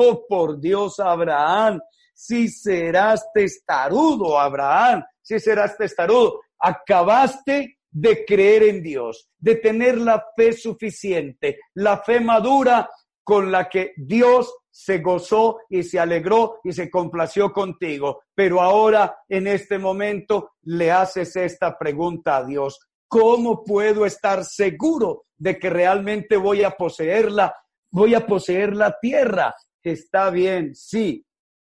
[0.00, 1.80] Oh, por Dios, Abraham,
[2.14, 10.24] si serás testarudo, Abraham, si serás testarudo, acabaste de creer en Dios, de tener la
[10.36, 12.88] fe suficiente, la fe madura
[13.28, 18.22] con la que Dios se gozó y se alegró y se complació contigo.
[18.34, 22.80] Pero ahora, en este momento, le haces esta pregunta a Dios.
[23.06, 27.54] ¿Cómo puedo estar seguro de que realmente voy a poseerla?
[27.90, 29.54] Voy a poseer la tierra.
[29.82, 31.22] Está bien, sí.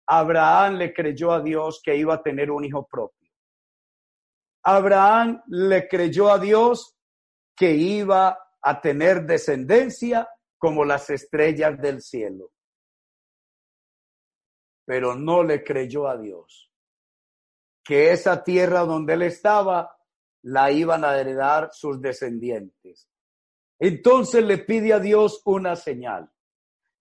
[0.07, 3.29] Abraham le creyó a Dios que iba a tener un hijo propio.
[4.63, 6.97] Abraham le creyó a Dios
[7.55, 10.27] que iba a tener descendencia
[10.61, 12.53] como las estrellas del cielo.
[14.85, 16.71] Pero no le creyó a Dios
[17.83, 19.97] que esa tierra donde él estaba
[20.43, 23.09] la iban a heredar sus descendientes.
[23.79, 26.31] Entonces le pide a Dios una señal.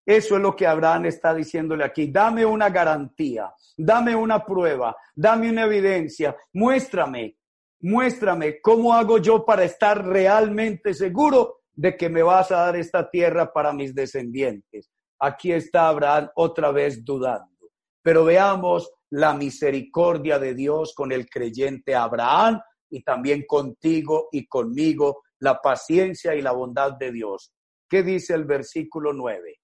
[0.06, 2.10] Eso es lo que Abraham está diciéndole aquí.
[2.10, 7.39] Dame una garantía, dame una prueba, dame una evidencia, muéstrame
[7.82, 13.10] muéstrame cómo hago yo para estar realmente seguro de que me vas a dar esta
[13.10, 14.92] tierra para mis descendientes.
[15.18, 17.70] Aquí está Abraham otra vez dudando.
[18.02, 25.24] Pero veamos la misericordia de Dios con el creyente Abraham y también contigo y conmigo,
[25.39, 27.54] la paciencia y la bondad de Dios.
[27.88, 29.56] ¿Qué dice el versículo 9?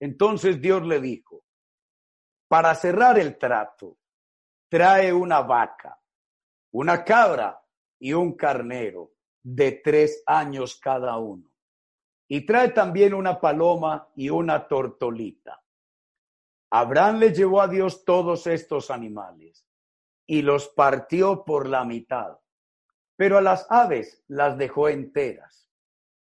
[0.00, 1.42] Entonces Dios le dijo,
[2.46, 3.96] para cerrar el trato,
[4.70, 5.98] trae una vaca
[6.70, 7.60] una cabra
[7.98, 9.12] y un carnero
[9.42, 11.50] de tres años cada uno.
[12.28, 15.62] Y trae también una paloma y una tortolita.
[16.70, 19.66] Abraham le llevó a Dios todos estos animales
[20.26, 22.38] y los partió por la mitad,
[23.16, 25.70] pero a las aves las dejó enteras.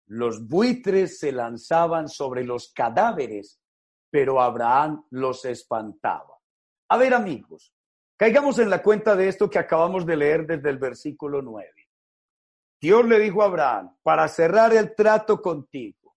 [0.05, 3.59] Los buitres se lanzaban sobre los cadáveres,
[4.09, 6.39] pero Abraham los espantaba.
[6.87, 7.73] A ver amigos,
[8.17, 11.71] Caigamos en la cuenta de esto que acabamos de leer desde el versículo 9.
[12.79, 16.15] Dios le dijo a Abraham, para cerrar el trato contigo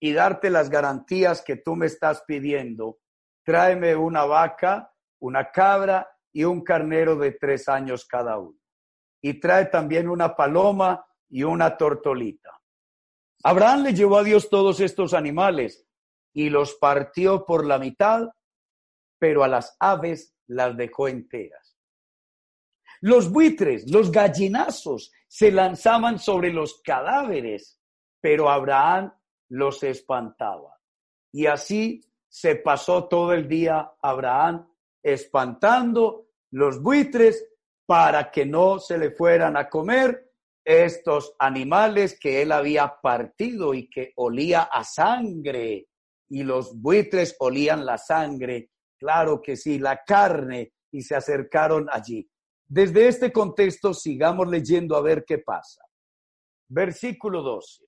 [0.00, 2.98] y darte las garantías que tú me estás pidiendo,
[3.44, 8.58] tráeme una vaca, una cabra y un carnero de tres años cada uno.
[9.22, 12.60] y trae también una paloma y una tortolita.
[13.42, 15.84] Abraham le llevó a Dios todos estos animales
[16.32, 18.28] y los partió por la mitad,
[19.18, 21.76] pero a las aves las dejó enteras.
[23.00, 27.80] Los buitres, los gallinazos se lanzaban sobre los cadáveres,
[28.20, 29.12] pero Abraham
[29.48, 30.78] los espantaba.
[31.32, 34.68] Y así se pasó todo el día Abraham
[35.02, 37.46] espantando los buitres
[37.86, 40.32] para que no se le fueran a comer
[40.64, 45.86] estos animales que él había partido y que olía a sangre.
[46.28, 52.28] Y los buitres olían la sangre, claro que sí, la carne, y se acercaron allí.
[52.68, 55.82] Desde este contexto sigamos leyendo a ver qué pasa.
[56.68, 57.84] Versículo 12.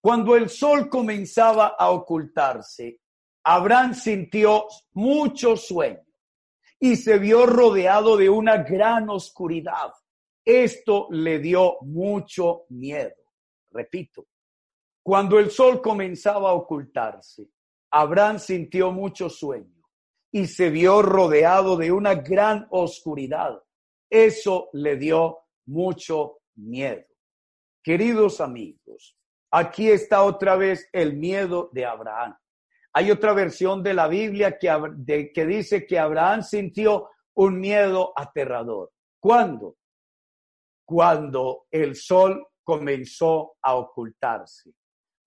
[0.00, 3.00] Cuando el sol comenzaba a ocultarse,
[3.42, 6.04] Abraham sintió mucho sueño
[6.78, 9.92] y se vio rodeado de una gran oscuridad.
[10.44, 13.16] Esto le dio mucho miedo.
[13.72, 14.28] Repito,
[15.02, 17.50] cuando el sol comenzaba a ocultarse,
[17.90, 19.75] Abraham sintió mucho sueño
[20.36, 23.58] y se vio rodeado de una gran oscuridad.
[24.10, 27.06] Eso le dio mucho miedo.
[27.82, 29.16] Queridos amigos,
[29.50, 32.36] aquí está otra vez el miedo de Abraham.
[32.92, 38.92] Hay otra versión de la Biblia que, que dice que Abraham sintió un miedo aterrador.
[39.18, 39.76] ¿Cuándo?
[40.86, 44.72] cuando el sol comenzó a ocultarse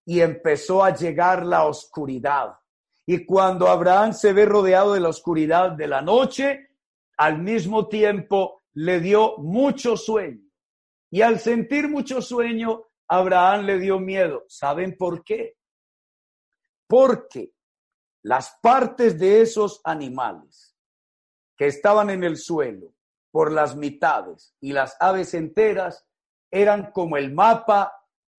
[0.05, 2.53] y empezó a llegar la oscuridad.
[3.11, 6.75] Y cuando Abraham se ve rodeado de la oscuridad de la noche,
[7.17, 10.47] al mismo tiempo le dio mucho sueño.
[11.09, 14.45] Y al sentir mucho sueño, Abraham le dio miedo.
[14.47, 15.57] ¿Saben por qué?
[16.87, 17.55] Porque
[18.21, 20.77] las partes de esos animales
[21.57, 22.93] que estaban en el suelo
[23.31, 26.05] por las mitades y las aves enteras
[26.51, 27.91] eran como el mapa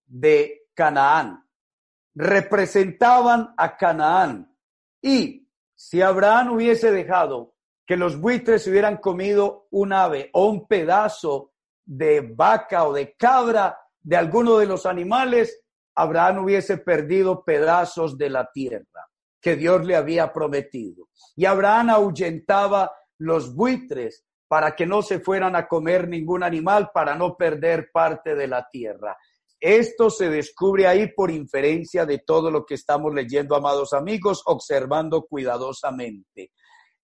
[0.06, 1.44] de Canaán.
[2.14, 4.46] Representaban a Canaán.
[5.02, 7.54] Y si Abraham hubiese dejado
[7.86, 11.52] que los buitres hubieran comido un ave o un pedazo
[11.84, 15.60] de vaca o de cabra de alguno de los animales,
[15.94, 19.08] Abraham hubiese perdido pedazos de la tierra
[19.40, 21.08] que Dios le había prometido.
[21.34, 27.14] Y Abraham ahuyentaba los buitres para que no se fueran a comer ningún animal, para
[27.14, 29.16] no perder parte de la tierra.
[29.60, 35.26] Esto se descubre ahí por inferencia de todo lo que estamos leyendo, amados amigos, observando
[35.26, 36.52] cuidadosamente.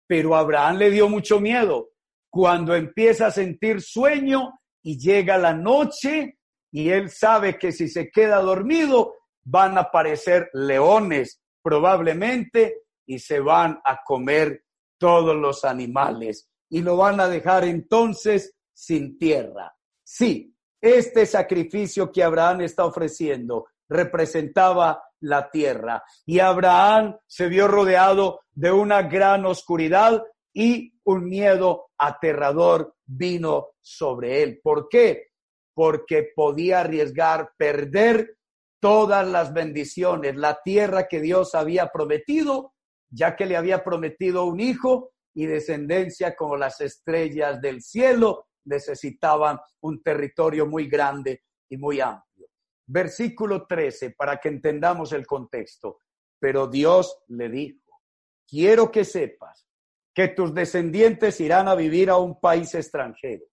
[0.06, 1.90] Pero Abraham le dio mucho miedo
[2.30, 6.38] cuando empieza a sentir sueño y llega la noche
[6.72, 13.40] y él sabe que si se queda dormido van a aparecer leones probablemente y se
[13.40, 14.64] van a comer
[14.98, 19.74] todos los animales y lo van a dejar entonces sin tierra.
[20.02, 20.55] Sí,
[20.86, 28.72] este sacrificio que Abraham está ofreciendo representaba la tierra y Abraham se vio rodeado de
[28.72, 30.22] una gran oscuridad
[30.52, 34.60] y un miedo aterrador vino sobre él.
[34.62, 35.28] ¿Por qué?
[35.74, 38.36] Porque podía arriesgar perder
[38.80, 42.74] todas las bendiciones, la tierra que Dios había prometido,
[43.10, 49.58] ya que le había prometido un hijo y descendencia como las estrellas del cielo, necesitaban
[49.80, 52.48] un territorio muy grande y muy amplio.
[52.86, 56.00] Versículo 13, para que entendamos el contexto.
[56.38, 58.00] Pero Dios le dijo,
[58.46, 59.66] quiero que sepas
[60.14, 63.44] que tus descendientes irán a vivir a un país extranjero.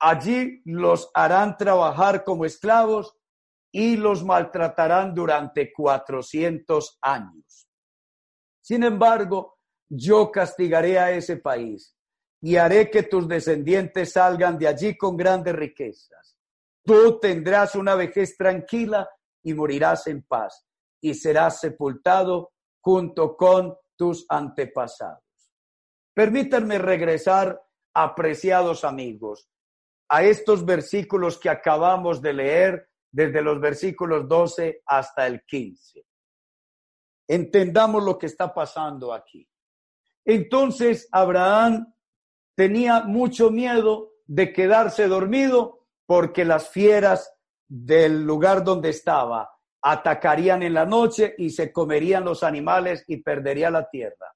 [0.00, 3.16] Allí los harán trabajar como esclavos
[3.72, 7.68] y los maltratarán durante 400 años.
[8.60, 9.58] Sin embargo,
[9.88, 11.93] yo castigaré a ese país
[12.44, 16.36] y haré que tus descendientes salgan de allí con grandes riquezas.
[16.84, 19.08] Tú tendrás una vejez tranquila
[19.42, 20.66] y morirás en paz
[21.00, 25.24] y serás sepultado junto con tus antepasados.
[26.12, 27.62] Permítanme regresar,
[27.94, 29.48] apreciados amigos,
[30.10, 36.04] a estos versículos que acabamos de leer desde los versículos 12 hasta el 15.
[37.26, 39.48] Entendamos lo que está pasando aquí.
[40.26, 41.94] Entonces Abraham
[42.54, 47.34] tenía mucho miedo de quedarse dormido porque las fieras
[47.68, 49.50] del lugar donde estaba
[49.82, 54.34] atacarían en la noche y se comerían los animales y perdería la tierra.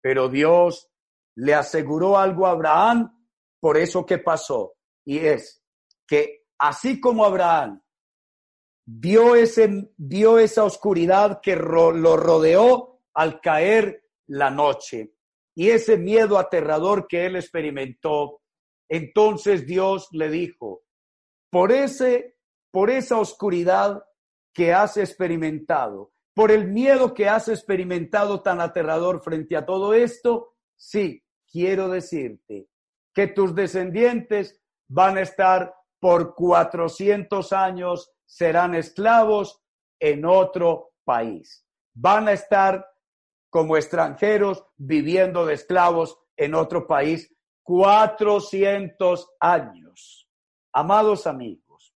[0.00, 0.88] Pero Dios
[1.36, 3.28] le aseguró algo a Abraham
[3.60, 5.62] por eso que pasó y es
[6.06, 7.82] que así como Abraham
[8.84, 15.15] vio, ese, vio esa oscuridad que lo rodeó al caer la noche,
[15.56, 18.42] y ese miedo aterrador que él experimentó,
[18.88, 20.84] Entonces Dios le dijo,
[21.50, 22.36] por ese,
[22.70, 24.04] por esa oscuridad
[24.52, 30.54] que has experimentado, por el miedo que has experimentado tan aterrador frente a todo esto,
[30.76, 32.68] sí, quiero decirte
[33.12, 39.62] que tus descendientes van a estar por 400 años, serán esclavos
[39.98, 41.66] en otro país.
[41.94, 42.86] Van a estar
[43.56, 50.28] como extranjeros viviendo de esclavos en otro país 400 años.
[50.74, 51.94] Amados amigos,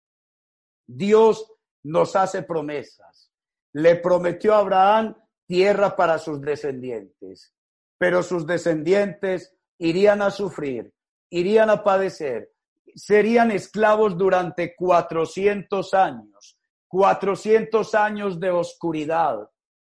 [0.87, 1.53] Dios
[1.83, 3.31] nos hace promesas.
[3.75, 5.15] Le prometió a Abraham
[5.47, 7.55] tierra para sus descendientes,
[7.99, 10.95] pero sus descendientes irían a sufrir,
[11.29, 12.55] irían a padecer,
[12.95, 16.59] serían esclavos durante 400 años,
[16.89, 19.47] 400 años de oscuridad,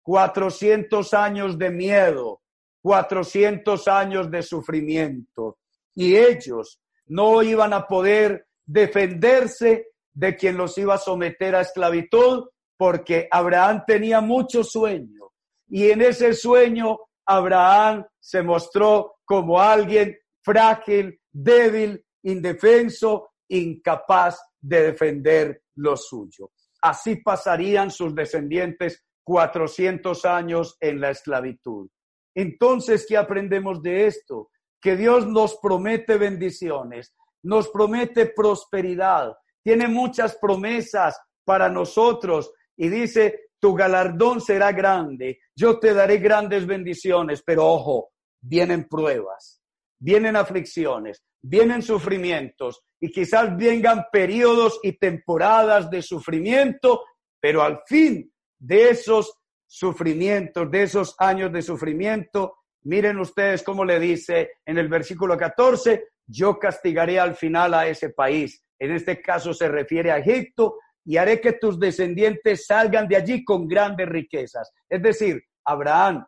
[0.06, 2.44] 400 años de miedo,
[2.84, 5.58] 400 años de sufrimiento.
[5.96, 12.46] Y ellos no iban a poder defenderse de quien los iba a someter a esclavitud,
[12.78, 15.32] porque Abraham tenía mucho sueño.
[15.68, 25.64] Y en ese sueño, Abraham se mostró como alguien frágil, débil, indefenso, incapaz de defender
[25.78, 26.52] lo suyo.
[26.80, 31.90] Así pasarían sus descendientes 400 años en la esclavitud.
[32.34, 34.50] Entonces, ¿qué aprendemos de esto?
[34.80, 37.14] Que Dios nos promete bendiciones,
[37.44, 45.80] nos promete prosperidad, tiene muchas promesas para nosotros y dice, tu galardón será grande, yo
[45.80, 48.12] te daré grandes bendiciones, pero ojo,
[48.42, 49.62] vienen pruebas,
[50.00, 57.04] vienen aflicciones, vienen sufrimientos y quizás vengan periodos y temporadas de sufrimiento,
[57.40, 64.00] pero al fin de esos sufrimientos, de esos años de sufrimiento, miren ustedes cómo le
[64.00, 68.64] dice en el versículo 14, yo castigaré al final a ese país.
[68.80, 73.44] En este caso se refiere a Egipto y haré que tus descendientes salgan de allí
[73.44, 74.72] con grandes riquezas.
[74.90, 76.26] Es decir, Abraham,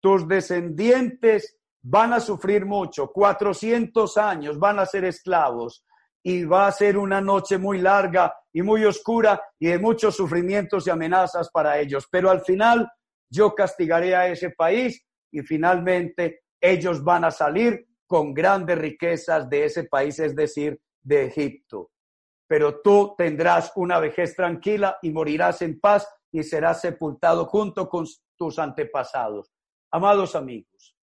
[0.00, 5.84] tus descendientes van a sufrir mucho, 400 años van a ser esclavos
[6.28, 10.84] y va a ser una noche muy larga y muy oscura y de muchos sufrimientos
[10.84, 12.08] y amenazas para ellos.
[12.10, 12.90] Pero al final
[13.30, 19.66] yo castigaré a ese país y finalmente ellos van a salir con grandes riquezas de
[19.66, 21.92] ese país, es decir, de Egipto.
[22.48, 28.04] Pero tú tendrás una vejez tranquila y morirás en paz y serás sepultado junto con
[28.36, 29.52] tus antepasados.
[29.92, 30.96] Amados amigos,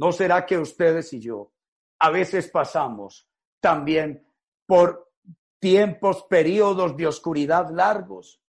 [0.00, 1.52] ¿no será que ustedes y yo
[2.00, 3.28] a veces pasamos
[3.66, 4.24] también
[4.64, 5.10] por
[5.58, 8.40] tiempos, periodos de oscuridad largos.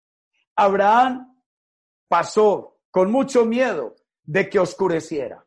[0.56, 1.42] Abraham
[2.08, 5.44] pasó con mucho miedo de que oscureciera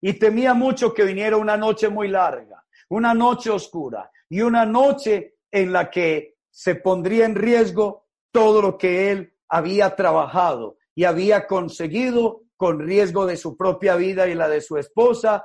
[0.00, 5.38] y temía mucho que viniera una noche muy larga, una noche oscura y una noche
[5.50, 11.48] en la que se pondría en riesgo todo lo que él había trabajado y había
[11.48, 15.44] conseguido con riesgo de su propia vida y la de su esposa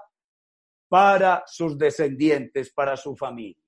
[0.87, 3.63] para sus descendientes, para su familia.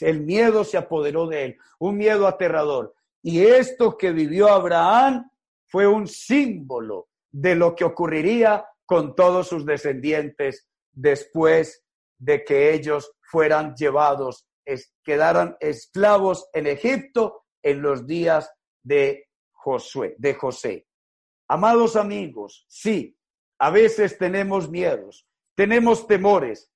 [0.00, 2.94] El miedo se apoderó de él, un miedo aterrador.
[3.22, 5.28] Y esto que vivió Abraham
[5.66, 11.84] fue un símbolo de lo que ocurriría con todos sus descendientes después
[12.18, 14.48] de que ellos fueran llevados,
[15.04, 18.50] quedaran esclavos en Egipto en los días
[18.82, 20.86] de Josué, de José.
[21.48, 23.16] Amados amigos, sí,
[23.58, 25.27] a veces tenemos miedos,
[25.58, 26.70] tenemos temores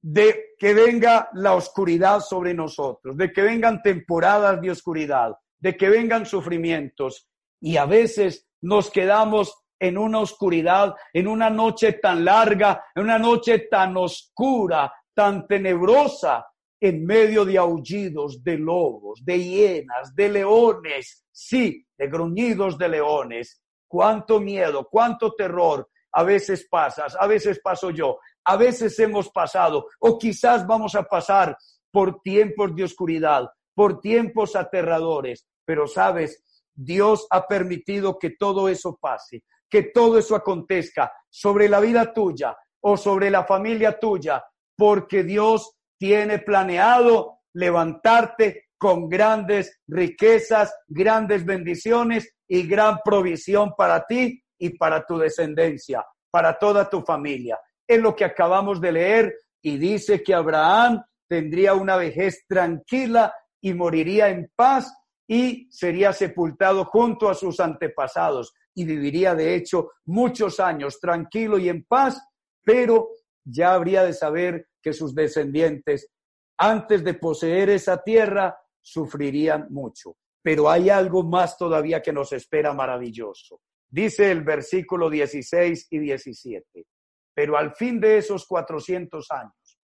[0.00, 5.90] de que venga la oscuridad sobre nosotros, de que vengan temporadas de oscuridad, de que
[5.90, 7.28] vengan sufrimientos
[7.60, 13.18] y a veces nos quedamos en una oscuridad, en una noche tan larga, en una
[13.18, 16.46] noche tan oscura, tan tenebrosa,
[16.80, 23.62] en medio de aullidos de lobos, de hienas, de leones, sí, de gruñidos de leones.
[23.86, 29.86] Cuánto miedo, cuánto terror, a veces pasas, a veces paso yo, a veces hemos pasado
[30.00, 31.56] o quizás vamos a pasar
[31.90, 36.42] por tiempos de oscuridad, por tiempos aterradores, pero sabes,
[36.74, 42.56] Dios ha permitido que todo eso pase, que todo eso acontezca sobre la vida tuya
[42.80, 44.44] o sobre la familia tuya,
[44.76, 54.41] porque Dios tiene planeado levantarte con grandes riquezas, grandes bendiciones y gran provisión para ti
[54.62, 57.58] y para tu descendencia, para toda tu familia.
[57.86, 63.74] Es lo que acabamos de leer y dice que Abraham tendría una vejez tranquila y
[63.74, 64.92] moriría en paz
[65.26, 71.68] y sería sepultado junto a sus antepasados y viviría de hecho muchos años tranquilo y
[71.68, 72.22] en paz,
[72.64, 73.08] pero
[73.44, 76.08] ya habría de saber que sus descendientes
[76.56, 80.16] antes de poseer esa tierra, sufrirían mucho.
[80.40, 83.60] Pero hay algo más todavía que nos espera maravilloso.
[83.92, 86.86] Dice el versículo 16 y 17.
[87.34, 89.78] Pero al fin de esos 400 años,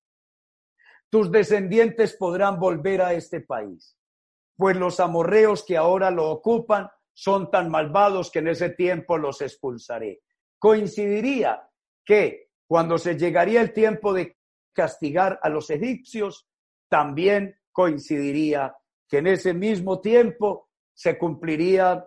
[1.11, 3.98] tus descendientes podrán volver a este país,
[4.56, 9.42] pues los amorreos que ahora lo ocupan son tan malvados que en ese tiempo los
[9.42, 10.22] expulsaré.
[10.59, 11.68] Coincidiría
[12.02, 14.38] que cuando se llegaría el tiempo de
[14.72, 16.48] castigar a los egipcios,
[16.88, 18.74] también coincidiría
[19.06, 22.06] que en ese mismo tiempo se cumplirían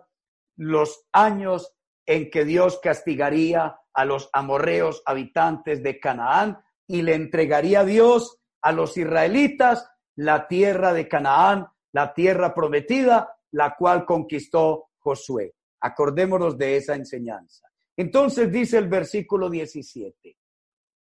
[0.56, 1.76] los años
[2.06, 8.38] en que Dios castigaría a los amorreos habitantes de Canaán y le entregaría a Dios
[8.62, 15.54] a los israelitas la tierra de Canaán, la tierra prometida, la cual conquistó Josué.
[15.80, 17.68] Acordémonos de esa enseñanza.
[17.96, 20.38] Entonces dice el versículo 17,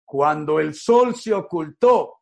[0.05, 2.21] cuando el sol se ocultó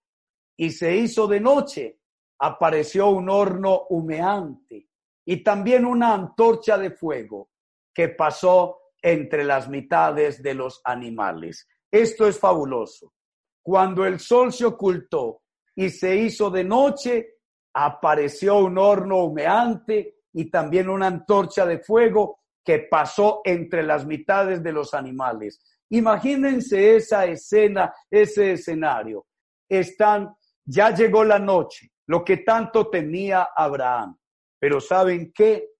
[0.56, 2.00] y se hizo de noche,
[2.38, 4.88] apareció un horno humeante
[5.24, 7.50] y también una antorcha de fuego
[7.96, 11.66] que pasó entre las mitades de los animales.
[11.90, 13.14] Esto es fabuloso.
[13.62, 15.40] Cuando el sol se ocultó
[15.74, 17.36] y se hizo de noche,
[17.72, 24.62] apareció un horno humeante y también una antorcha de fuego que pasó entre las mitades
[24.62, 25.58] de los animales.
[25.88, 29.24] Imagínense esa escena, ese escenario.
[29.66, 30.36] Están,
[30.66, 34.18] ya llegó la noche, lo que tanto tenía Abraham.
[34.58, 35.70] Pero ¿saben qué?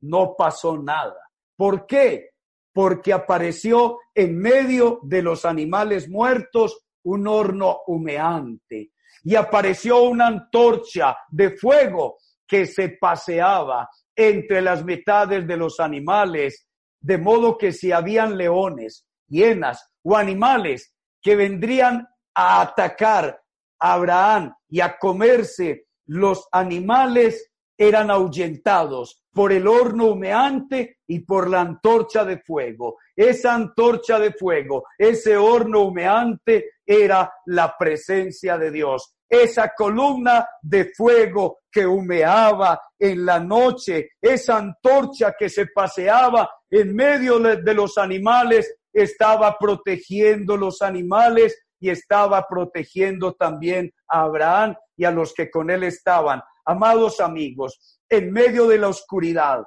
[0.00, 1.25] No pasó nada.
[1.56, 2.30] ¿Por qué?
[2.76, 8.90] porque apareció en medio de los animales muertos un horno humeante
[9.24, 16.66] y apareció una antorcha de fuego que se paseaba entre las mitades de los animales,
[17.00, 20.92] de modo que si habían leones, hienas o animales
[21.22, 23.40] que vendrían a atacar
[23.80, 31.50] a Abraham y a comerse los animales, eran ahuyentados por el horno humeante y por
[31.50, 32.96] la antorcha de fuego.
[33.14, 39.14] Esa antorcha de fuego, ese horno humeante era la presencia de Dios.
[39.28, 46.96] Esa columna de fuego que humeaba en la noche, esa antorcha que se paseaba en
[46.96, 55.04] medio de los animales, estaba protegiendo los animales y estaba protegiendo también a Abraham y
[55.04, 56.40] a los que con él estaban.
[56.66, 59.64] Amados amigos, en medio de la oscuridad,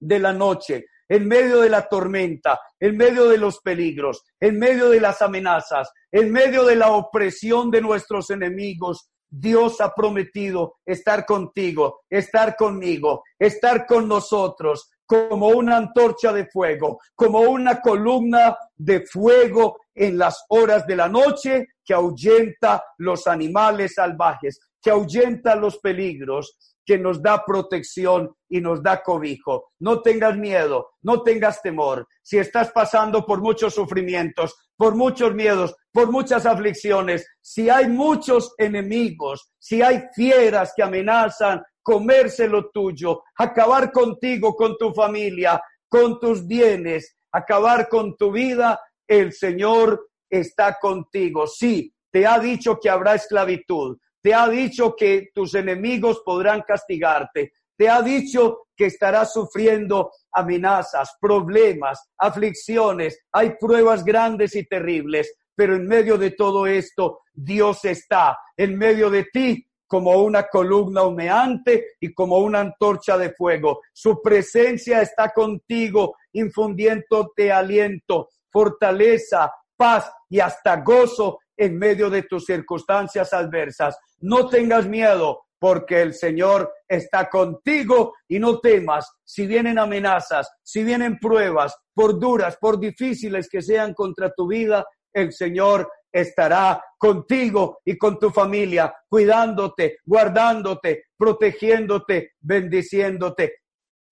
[0.00, 4.88] de la noche, en medio de la tormenta, en medio de los peligros, en medio
[4.88, 11.26] de las amenazas, en medio de la opresión de nuestros enemigos, Dios ha prometido estar
[11.26, 19.04] contigo, estar conmigo, estar con nosotros como una antorcha de fuego, como una columna de
[19.04, 25.78] fuego en las horas de la noche que ahuyenta los animales salvajes, que ahuyenta los
[25.78, 29.72] peligros, que nos da protección y nos da cobijo.
[29.80, 32.06] No tengas miedo, no tengas temor.
[32.22, 38.54] Si estás pasando por muchos sufrimientos, por muchos miedos, por muchas aflicciones, si hay muchos
[38.58, 46.20] enemigos, si hay fieras que amenazan comerse lo tuyo, acabar contigo, con tu familia, con
[46.20, 48.78] tus bienes, acabar con tu vida,
[49.08, 51.46] el Señor está contigo.
[51.46, 57.52] Sí, te ha dicho que habrá esclavitud, te ha dicho que tus enemigos podrán castigarte,
[57.76, 65.76] te ha dicho que estarás sufriendo amenazas, problemas, aflicciones, hay pruebas grandes y terribles, pero
[65.76, 71.88] en medio de todo esto, Dios está en medio de ti como una columna humeante
[72.00, 73.82] y como una antorcha de fuego.
[73.92, 82.44] Su presencia está contigo, infundiéndote aliento, fortaleza, paz y hasta gozo en medio de tus
[82.44, 83.96] circunstancias adversas.
[84.20, 90.84] No tengas miedo porque el Señor está contigo y no temas si vienen amenazas, si
[90.84, 97.80] vienen pruebas, por duras, por difíciles que sean contra tu vida, el Señor estará contigo
[97.84, 103.54] y con tu familia, cuidándote, guardándote, protegiéndote, bendiciéndote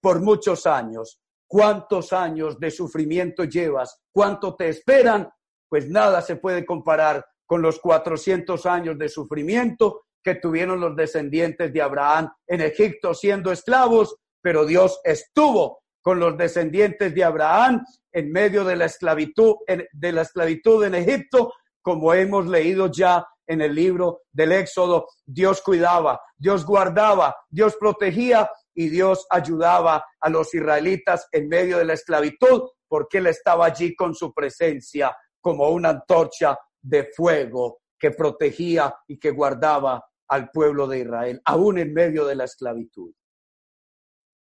[0.00, 1.20] por muchos años.
[1.46, 4.00] ¿Cuántos años de sufrimiento llevas?
[4.10, 5.30] ¿Cuánto te esperan?
[5.68, 11.70] Pues nada se puede comparar con los 400 años de sufrimiento que tuvieron los descendientes
[11.70, 18.32] de Abraham en Egipto siendo esclavos, pero Dios estuvo con los descendientes de Abraham en
[18.32, 23.74] medio de la esclavitud, de la esclavitud en Egipto, como hemos leído ya en el
[23.74, 25.08] libro del Éxodo.
[25.26, 31.84] Dios cuidaba, Dios guardaba, Dios protegía y Dios ayudaba a los israelitas en medio de
[31.84, 38.10] la esclavitud, porque Él estaba allí con su presencia como una antorcha de fuego que
[38.10, 43.12] protegía y que guardaba al pueblo de Israel, aún en medio de la esclavitud.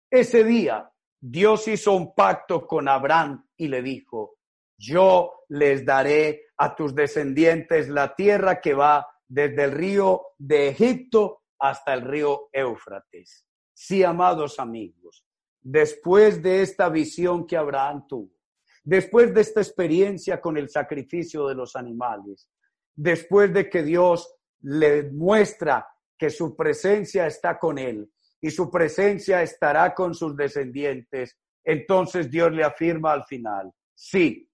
[0.09, 4.37] Ese día Dios hizo un pacto con Abraham y le dijo,
[4.77, 11.43] yo les daré a tus descendientes la tierra que va desde el río de Egipto
[11.59, 13.45] hasta el río Éufrates.
[13.73, 15.23] Sí, amados amigos,
[15.61, 18.40] después de esta visión que Abraham tuvo,
[18.83, 22.49] después de esta experiencia con el sacrificio de los animales,
[22.95, 29.41] después de que Dios le muestra que su presencia está con él y su presencia
[29.41, 34.49] estará con sus descendientes, entonces Dios le afirma al final, sí,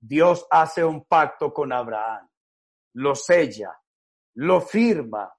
[0.00, 2.28] Dios hace un pacto con Abraham,
[2.94, 3.72] lo sella,
[4.34, 5.32] lo firma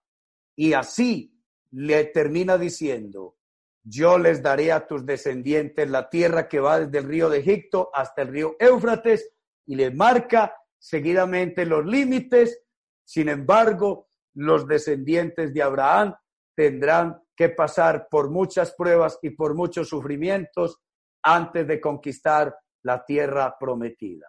[0.55, 1.33] y así
[1.71, 3.37] le termina diciendo,
[3.83, 7.89] yo les daré a tus descendientes la tierra que va desde el río de Egipto
[7.93, 9.31] hasta el río Éufrates
[9.65, 12.61] y le marca seguidamente los límites.
[13.03, 16.15] Sin embargo, los descendientes de Abraham
[16.55, 20.77] tendrán que pasar por muchas pruebas y por muchos sufrimientos
[21.23, 24.27] antes de conquistar la tierra prometida.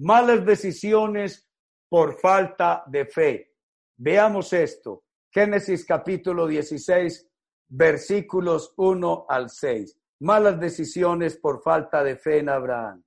[0.00, 1.48] Malas decisiones
[1.88, 3.54] por falta de fe.
[3.96, 5.04] Veamos esto.
[5.30, 7.27] Génesis capítulo 16,
[7.68, 9.98] versículos 1 al 6.
[10.20, 13.04] Malas decisiones por falta de fe en Abraham.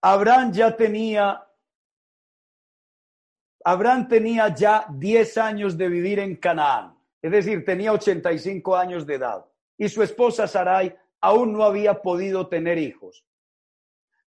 [0.00, 1.44] Abraham ya tenía,
[3.64, 9.14] Abraham tenía ya 10 años de vivir en Canaán, es decir, tenía 85 años de
[9.16, 9.44] edad
[9.76, 13.24] y su esposa Sarai aún no había podido tener hijos.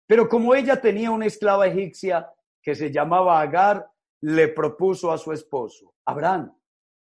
[0.07, 2.33] Pero como ella tenía una esclava egipcia
[2.63, 3.89] que se llamaba Agar,
[4.23, 6.55] le propuso a su esposo, Abraham,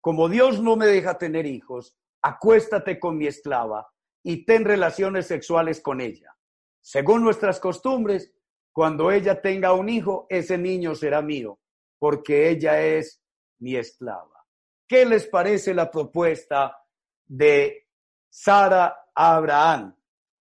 [0.01, 3.87] como Dios no me deja tener hijos, acuéstate con mi esclava
[4.23, 6.35] y ten relaciones sexuales con ella.
[6.81, 8.31] Según nuestras costumbres,
[8.71, 11.59] cuando ella tenga un hijo, ese niño será mío,
[11.97, 13.21] porque ella es
[13.59, 14.45] mi esclava.
[14.87, 16.77] ¿Qué les parece la propuesta
[17.25, 17.87] de
[18.29, 19.95] Sara a Abraham?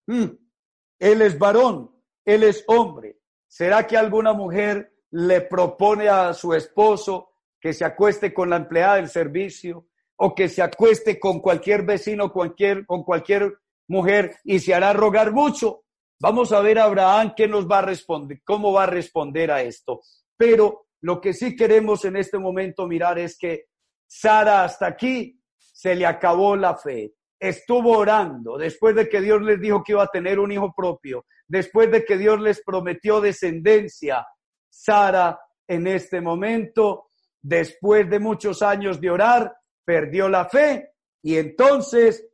[0.05, 0.25] Hmm,
[0.99, 1.91] él es varón,
[2.25, 3.19] él es hombre.
[3.47, 8.95] ¿Será que alguna mujer le propone a su esposo que se acueste con la empleada
[8.95, 9.87] del servicio
[10.17, 15.31] o que se acueste con cualquier vecino, cualquier, con cualquier mujer y se hará rogar
[15.31, 15.83] mucho?
[16.19, 19.61] Vamos a ver a Abraham qué nos va a responder, cómo va a responder a
[19.61, 20.01] esto.
[20.37, 23.65] Pero lo que sí queremos en este momento mirar es que
[24.07, 27.13] Sara hasta aquí se le acabó la fe.
[27.39, 31.25] Estuvo orando después de que Dios les dijo que iba a tener un hijo propio,
[31.47, 34.25] después de que Dios les prometió descendencia.
[34.77, 37.11] Sara en este momento,
[37.41, 39.55] después de muchos años de orar,
[39.85, 42.27] perdió la fe y entonces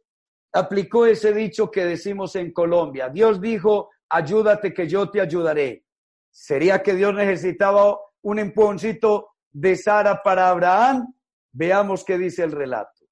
[0.52, 3.10] aplicó ese dicho que decimos en Colombia.
[3.10, 5.86] Dios dijo, ayúdate que yo te ayudaré.
[6.32, 11.14] ¿Sería que Dios necesitaba un empujoncito de Sara para Abraham?
[11.52, 13.06] Veamos qué dice el relato.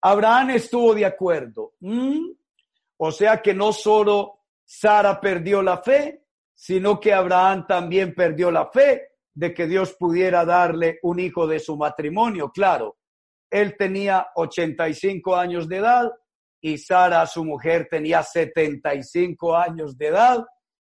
[0.00, 1.74] Abraham estuvo de acuerdo.
[1.78, 2.32] ¿Mm?
[2.96, 6.21] O sea que no solo Sara perdió la fe,
[6.54, 11.58] sino que Abraham también perdió la fe de que Dios pudiera darle un hijo de
[11.58, 12.50] su matrimonio.
[12.50, 12.96] Claro,
[13.50, 16.10] él tenía 85 años de edad
[16.60, 20.44] y Sara, su mujer, tenía 75 años de edad.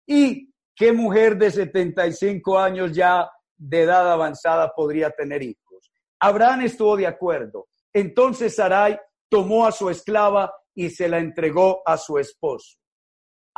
[0.07, 5.91] ¿Y qué mujer de 75 años ya de edad avanzada podría tener hijos?
[6.19, 7.67] Abraham estuvo de acuerdo.
[7.93, 8.99] Entonces Sarai
[9.29, 12.78] tomó a su esclava y se la entregó a su esposo.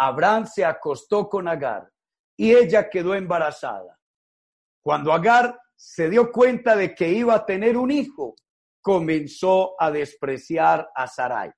[0.03, 1.87] Abraham se acostó con Agar
[2.35, 3.99] y ella quedó embarazada.
[4.83, 8.33] Cuando Agar se dio cuenta de que iba a tener un hijo,
[8.81, 11.51] comenzó a despreciar a Sarai.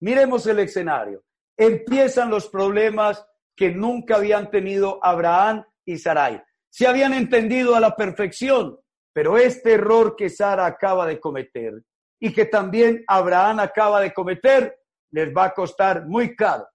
[0.00, 1.24] Miremos el escenario.
[1.56, 3.26] Empiezan los problemas
[3.56, 6.40] que nunca habían tenido Abraham y Sarai.
[6.70, 8.78] Se habían entendido a la perfección,
[9.12, 11.82] pero este error que Sara acaba de cometer
[12.20, 14.78] y que también Abraham acaba de cometer,
[15.10, 16.68] les va a costar muy caro.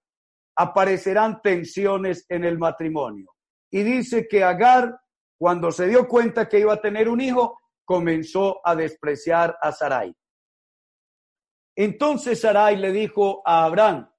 [0.58, 3.32] Aparecerán tensiones en el matrimonio.
[3.70, 5.00] Y dice que Agar,
[5.38, 10.14] cuando se dio cuenta que iba a tener un hijo, comenzó a despreciar a Sarai.
[11.76, 14.10] Entonces Sarai le dijo a Abraham,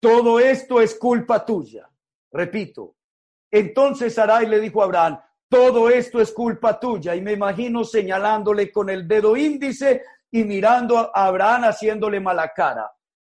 [0.00, 1.88] todo esto es culpa tuya.
[2.32, 2.96] Repito,
[3.50, 7.14] entonces Sarai le dijo a Abraham, todo esto es culpa tuya.
[7.14, 12.90] Y me imagino señalándole con el dedo índice y mirando a Abraham haciéndole mala cara.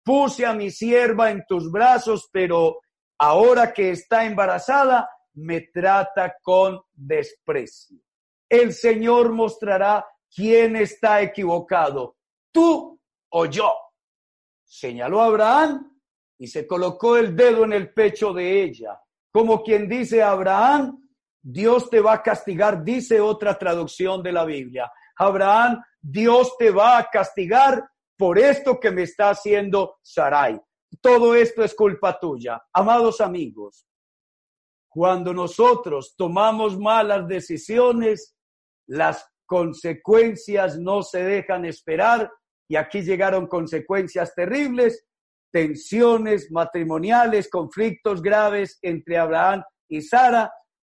[0.08, 2.80] Puse a mi sierva en tus brazos, pero
[3.18, 7.98] ahora que está embarazada, me trata con desprecio
[8.48, 12.16] el Señor mostrará quién está equivocado,
[12.52, 12.98] tú
[13.30, 13.72] o yo.
[14.64, 16.00] Señaló Abraham
[16.38, 19.00] y se colocó el dedo en el pecho de ella,
[19.30, 20.98] como quien dice Abraham,
[21.40, 24.90] Dios te va a castigar, dice otra traducción de la Biblia.
[25.16, 27.88] Abraham, Dios te va a castigar
[28.18, 30.60] por esto que me está haciendo Sarai.
[31.00, 32.60] Todo esto es culpa tuya.
[32.72, 33.86] Amados amigos,
[34.88, 38.36] cuando nosotros tomamos malas decisiones,
[38.88, 42.30] las consecuencias no se dejan esperar
[42.68, 45.06] y aquí llegaron consecuencias terribles,
[45.52, 50.50] tensiones matrimoniales, conflictos graves entre Abraham y Sara,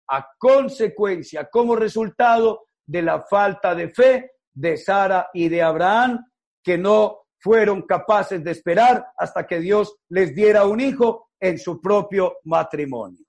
[0.10, 6.26] a consecuencia, como resultado de la falta de fe de Sara y de Abraham,
[6.68, 11.80] que no fueron capaces de esperar hasta que Dios les diera un hijo en su
[11.80, 13.24] propio matrimonio.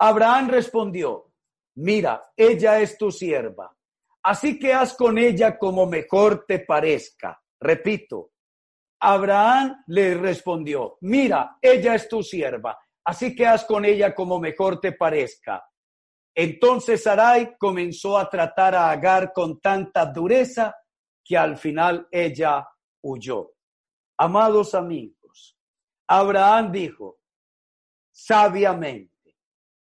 [0.00, 1.32] Abraham respondió,
[1.76, 3.72] mira, ella es tu sierva,
[4.24, 7.40] así que haz con ella como mejor te parezca.
[7.60, 8.32] Repito,
[8.98, 14.80] Abraham le respondió, mira, ella es tu sierva, así que haz con ella como mejor
[14.80, 15.64] te parezca.
[16.34, 20.74] Entonces Sarai comenzó a tratar a Agar con tanta dureza
[21.26, 22.68] que al final ella
[23.02, 23.52] huyó.
[24.18, 25.56] Amados amigos,
[26.06, 27.18] Abraham dijo
[28.12, 29.36] sabiamente,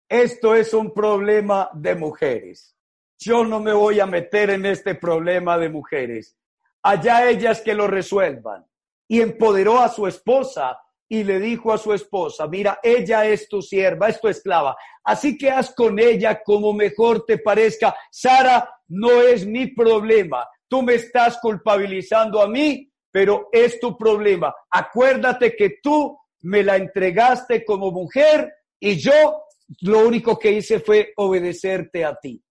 [0.10, 2.76] esto es un problema de mujeres.
[3.20, 6.38] Yo no me voy a meter en este problema de mujeres.
[6.84, 8.66] Allá ellas que lo resuelvan.
[9.08, 13.62] Y empoderó a su esposa y le dijo a su esposa, mira, ella es tu
[13.62, 17.96] sierva, es tu esclava, así que haz con ella como mejor te parezca.
[18.10, 24.54] Sara no es mi problema, tú me estás culpabilizando a mí, pero es tu problema.
[24.70, 29.44] Acuérdate que tú me la entregaste como mujer y yo
[29.82, 32.42] lo único que hice fue obedecerte a ti.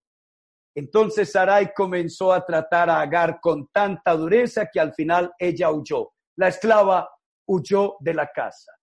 [0.75, 6.11] Entonces Sarai comenzó a tratar a Agar con tanta dureza que al final ella huyó.
[6.37, 7.09] La esclava
[7.47, 8.73] huyó de la casa.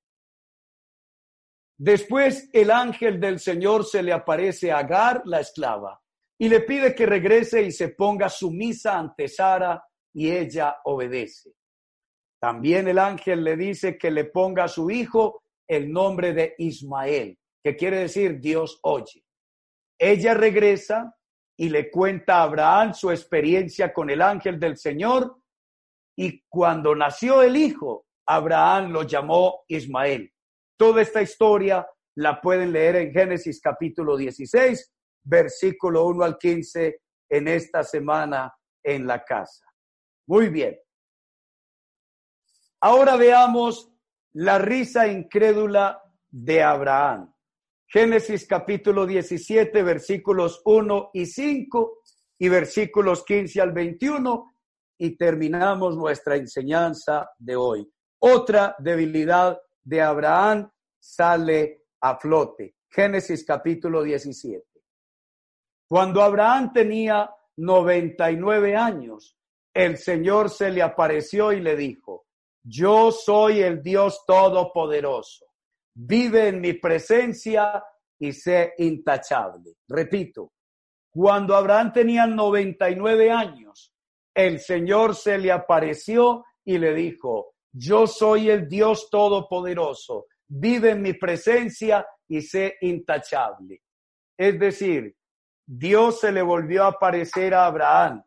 [1.77, 6.01] Después el ángel del Señor se le aparece a Agar, la esclava,
[6.43, 9.81] y le pide que regrese y se ponga sumisa ante Sara
[10.13, 11.53] y ella obedece.
[12.41, 17.39] También el ángel le dice que le ponga a su hijo el nombre de Ismael
[17.63, 19.23] que quiere decir Dios oye.
[19.97, 21.15] Ella regresa
[21.57, 25.37] y le cuenta a Abraham su experiencia con el ángel del Señor
[26.19, 30.33] y cuando nació el hijo, Abraham lo llamó Ismael.
[30.77, 31.87] Toda esta historia
[32.17, 34.93] la pueden leer en Génesis capítulo 16,
[35.25, 38.53] versículo 1 al 15 en esta semana
[38.83, 39.65] en la casa.
[40.27, 40.79] Muy bien.
[42.81, 43.93] Ahora veamos
[44.35, 47.33] la risa incrédula de Abraham.
[47.87, 51.99] Génesis capítulo 17, versículos 1 y 5
[52.39, 54.53] y versículos 15 al 21
[54.99, 57.93] y terminamos nuestra enseñanza de hoy.
[58.19, 62.77] Otra debilidad de Abraham sale a flote.
[62.89, 64.72] Génesis capítulo 17.
[65.93, 69.37] Cuando Abraham tenía 99 años,
[69.75, 72.25] el Señor se le apareció y le dijo,
[72.63, 75.53] yo soy el Dios Todopoderoso
[75.95, 77.85] vive en mi presencia
[78.19, 79.75] y sé intachable.
[79.87, 80.55] Repito,
[81.11, 83.93] cuando Abraham tenía 99 años,
[84.35, 91.03] el Señor se le apareció y le dijo, yo soy el Dios Todopoderoso, vive en
[91.03, 93.83] mi presencia y sé intachable.
[94.39, 95.15] Es decir,
[95.67, 98.25] Dios se le volvió a aparecer a Abraham,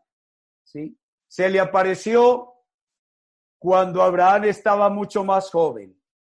[0.64, 0.98] ¿sí?
[1.28, 2.54] Se le apareció
[3.60, 5.96] cuando Abraham estaba mucho más joven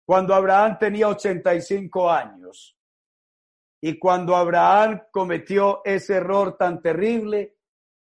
[0.07, 2.77] cuando Abraham tenía 85 años.
[3.81, 7.57] Y cuando Abraham cometió ese error tan terrible,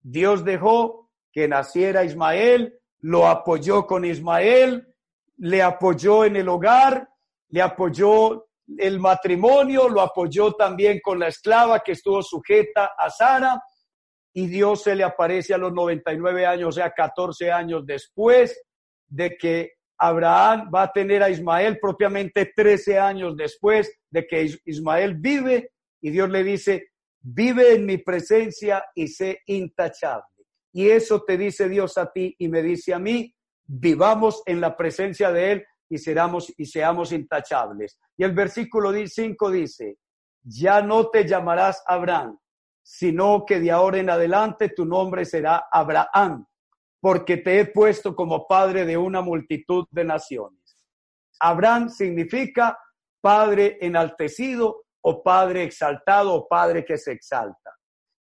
[0.01, 4.95] Dios dejó que naciera Ismael, lo apoyó con Ismael,
[5.39, 7.11] le apoyó en el hogar,
[7.49, 13.61] le apoyó el matrimonio, lo apoyó también con la esclava que estuvo sujeta a Sara,
[14.33, 18.61] y Dios se le aparece a los 99 años, o sea, 14 años después
[19.09, 25.17] de que Abraham va a tener a Ismael propiamente 13 años después de que Ismael
[25.17, 26.91] vive y Dios le dice,
[27.21, 30.25] vive en mi presencia y sé intachable.
[30.73, 33.35] Y eso te dice Dios a ti y me dice a mí,
[33.67, 37.99] vivamos en la presencia de Él y, seramos, y seamos intachables.
[38.17, 39.99] Y el versículo 5 dice,
[40.43, 42.39] ya no te llamarás Abraham,
[42.83, 46.47] sino que de ahora en adelante tu nombre será Abraham
[47.01, 50.83] porque te he puesto como padre de una multitud de naciones.
[51.41, 52.79] Abraham significa
[53.21, 57.77] padre enaltecido o padre exaltado o padre que se exalta.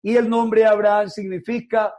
[0.01, 1.93] Y el nombre Abraham significa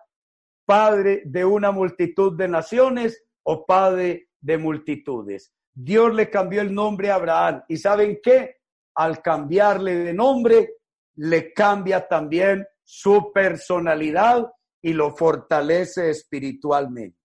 [0.64, 5.55] padre de una multitud de naciones o padre de multitudes.
[5.72, 7.62] Dios le cambió el nombre a Abraham.
[7.68, 8.57] ¿Y saben qué?
[8.95, 10.80] Al cambiarle de nombre,
[11.14, 17.18] le cambia también su personalidad y lo fortalece espiritualmente.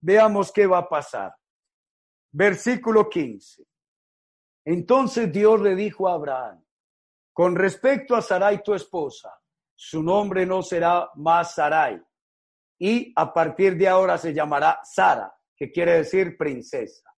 [0.00, 1.34] Veamos qué va a pasar.
[2.32, 3.64] Versículo 15.
[4.66, 6.62] Entonces Dios le dijo a Abraham,
[7.32, 9.32] con respecto a Sarai tu esposa,
[9.74, 12.02] su nombre no será más Sarai,
[12.78, 17.10] y a partir de ahora se llamará Sara, que quiere decir princesa.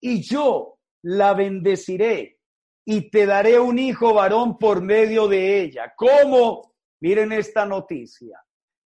[0.00, 2.38] Y yo la bendeciré
[2.84, 5.92] y te daré un hijo varón por medio de ella.
[5.96, 6.74] ¿Cómo?
[7.00, 8.40] Miren esta noticia.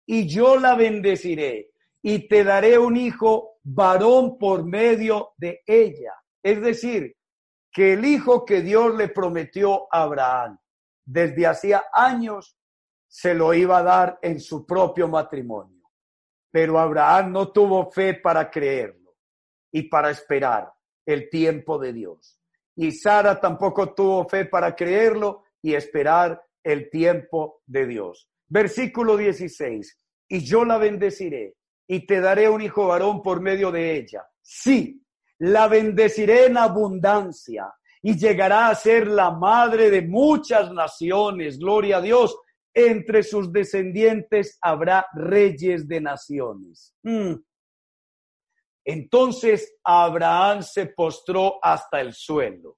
[0.05, 6.13] Y yo la bendeciré y te daré un hijo varón por medio de ella.
[6.43, 7.15] Es decir,
[7.71, 10.57] que el hijo que Dios le prometió a Abraham
[11.05, 12.57] desde hacía años
[13.07, 15.80] se lo iba a dar en su propio matrimonio.
[16.51, 19.15] Pero Abraham no tuvo fe para creerlo
[19.71, 20.71] y para esperar
[21.05, 22.39] el tiempo de Dios.
[22.75, 28.29] Y Sara tampoco tuvo fe para creerlo y esperar el tiempo de Dios.
[28.47, 29.97] Versículo 16.
[30.29, 31.55] Y yo la bendeciré
[31.87, 34.25] y te daré un hijo varón por medio de ella.
[34.41, 35.03] Sí,
[35.39, 41.59] la bendeciré en abundancia y llegará a ser la madre de muchas naciones.
[41.59, 42.37] Gloria a Dios
[42.73, 46.95] entre sus descendientes habrá reyes de naciones.
[47.03, 47.35] Mm.
[48.85, 52.77] Entonces Abraham se postró hasta el suelo,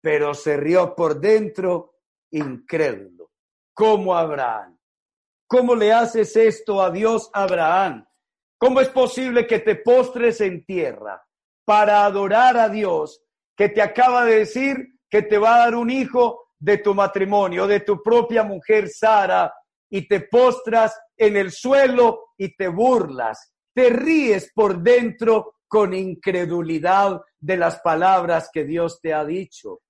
[0.00, 1.96] pero se rió por dentro
[2.30, 3.30] incrédulo.
[3.74, 4.78] ¿Cómo Abraham?
[5.46, 8.06] ¿Cómo le haces esto a Dios, Abraham?
[8.58, 11.22] ¿Cómo es posible que te postres en tierra
[11.64, 13.22] para adorar a Dios
[13.54, 17.66] que te acaba de decir que te va a dar un hijo de tu matrimonio,
[17.66, 19.52] de tu propia mujer Sara,
[19.88, 27.20] y te postras en el suelo y te burlas, te ríes por dentro con incredulidad
[27.38, 29.80] de las palabras que Dios te ha dicho.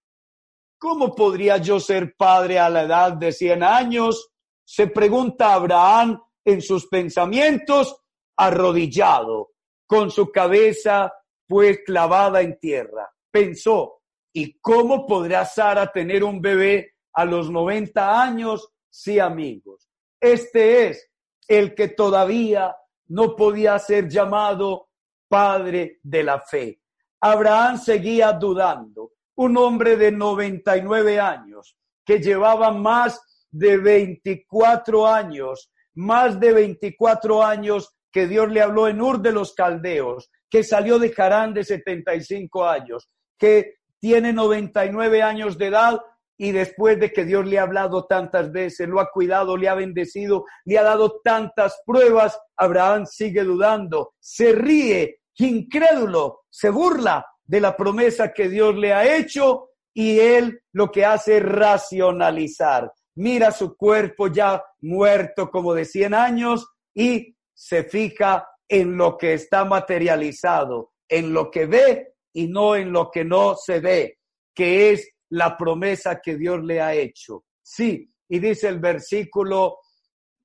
[0.79, 4.31] ¿Cómo podría yo ser padre a la edad de 100 años?
[4.65, 7.97] Se pregunta Abraham en sus pensamientos,
[8.37, 9.53] arrodillado,
[9.87, 11.13] con su cabeza
[11.47, 13.11] pues clavada en tierra.
[13.31, 13.96] Pensó,
[14.39, 18.69] ¿Y cómo podrá Sara tener un bebé a los 90 años?
[18.91, 19.89] Sí, amigos.
[20.21, 21.11] Este es
[21.49, 22.77] el que todavía
[23.07, 24.91] no podía ser llamado
[25.27, 26.83] padre de la fe.
[27.19, 29.13] Abraham seguía dudando.
[29.37, 33.19] Un hombre de 99 años que llevaba más
[33.51, 39.55] de 24 años, más de 24 años que Dios le habló en Ur de los
[39.55, 43.09] Caldeos, que salió de Harán de 75 años,
[43.39, 43.77] que
[44.07, 46.01] tiene 99 años de edad
[46.39, 49.75] y después de que Dios le ha hablado tantas veces, lo ha cuidado, le ha
[49.75, 57.61] bendecido, le ha dado tantas pruebas, Abraham sigue dudando, se ríe, incrédulo, se burla de
[57.61, 62.93] la promesa que Dios le ha hecho y él lo que hace es racionalizar.
[63.17, 69.35] Mira su cuerpo ya muerto como de 100 años y se fija en lo que
[69.35, 74.19] está materializado, en lo que ve y no en lo que no se ve,
[74.55, 77.45] que es la promesa que Dios le ha hecho.
[77.63, 79.79] Sí, y dice el versículo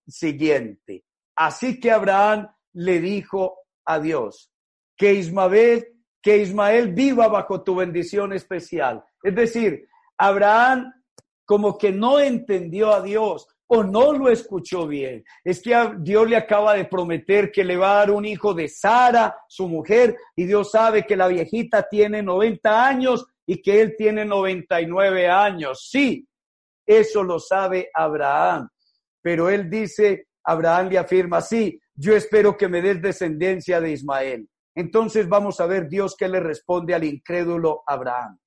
[0.08, 1.04] siguiente.
[1.36, 4.50] Así que Abraham le dijo a Dios,
[4.96, 5.86] que Ismael,
[6.22, 9.04] que Ismael viva bajo tu bendición especial.
[9.22, 9.86] Es decir,
[10.18, 10.94] Abraham
[11.44, 15.24] como que no entendió a Dios, o no lo escuchó bien.
[15.46, 18.68] Es que Dios le acaba de prometer que le va a dar un hijo de
[18.68, 23.96] Sara, su mujer, y Dios sabe que la viejita tiene 90 años y que él
[23.98, 25.88] tiene 99 años.
[25.90, 26.28] Sí,
[26.86, 28.68] eso lo sabe Abraham.
[29.22, 34.50] Pero él dice, Abraham le afirma, sí, yo espero que me des descendencia de Ismael.
[34.76, 38.38] Entonces vamos a ver Dios qué le responde al incrédulo Abraham.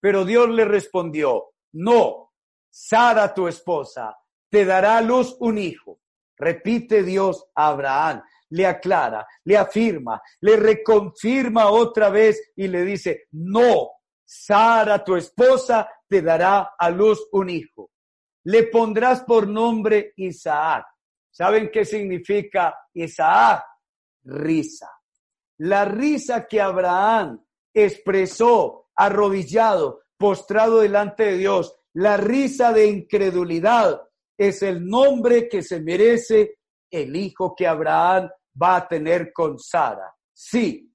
[0.00, 2.25] Pero Dios le respondió, no,
[2.78, 4.14] Sara, tu esposa,
[4.50, 6.02] te dará a luz un hijo.
[6.36, 13.28] Repite Dios a Abraham, le aclara, le afirma, le reconfirma otra vez y le dice,
[13.32, 17.92] no, Sara, tu esposa, te dará a luz un hijo.
[18.44, 20.84] Le pondrás por nombre Isaac.
[21.30, 23.64] ¿Saben qué significa Isaac?
[24.24, 24.90] Risa.
[25.60, 34.02] La risa que Abraham expresó arrodillado, postrado delante de Dios, la risa de incredulidad
[34.36, 36.58] es el nombre que se merece
[36.90, 38.28] el hijo que Abraham
[38.62, 40.14] va a tener con Sara.
[40.30, 40.92] Sí,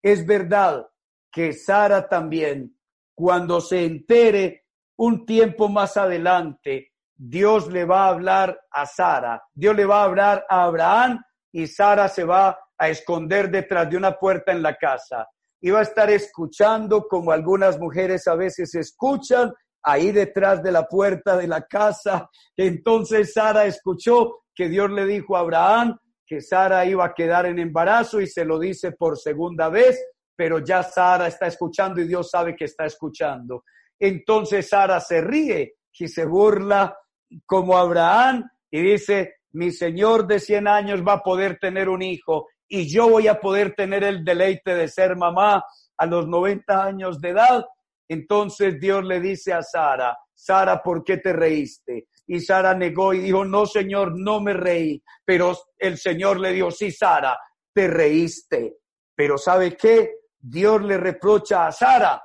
[0.00, 0.86] es verdad
[1.32, 2.78] que Sara también,
[3.12, 4.66] cuando se entere
[4.98, 10.04] un tiempo más adelante, Dios le va a hablar a Sara, Dios le va a
[10.04, 14.76] hablar a Abraham y Sara se va a esconder detrás de una puerta en la
[14.76, 15.26] casa.
[15.60, 19.52] Iba a estar escuchando como algunas mujeres a veces escuchan
[19.86, 22.28] ahí detrás de la puerta de la casa.
[22.56, 27.60] Entonces Sara escuchó que Dios le dijo a Abraham que Sara iba a quedar en
[27.60, 29.96] embarazo y se lo dice por segunda vez,
[30.34, 33.62] pero ya Sara está escuchando y Dios sabe que está escuchando.
[33.98, 36.98] Entonces Sara se ríe y se burla
[37.46, 42.48] como Abraham y dice, mi señor de 100 años va a poder tener un hijo
[42.68, 45.62] y yo voy a poder tener el deleite de ser mamá
[45.96, 47.64] a los 90 años de edad.
[48.08, 52.08] Entonces Dios le dice a Sara, Sara, ¿por qué te reíste?
[52.26, 55.02] Y Sara negó y dijo, no, Señor, no me reí.
[55.24, 57.38] Pero el Señor le dijo, sí, Sara,
[57.72, 58.78] te reíste.
[59.14, 60.16] Pero ¿sabe qué?
[60.38, 62.22] Dios le reprocha a Sara,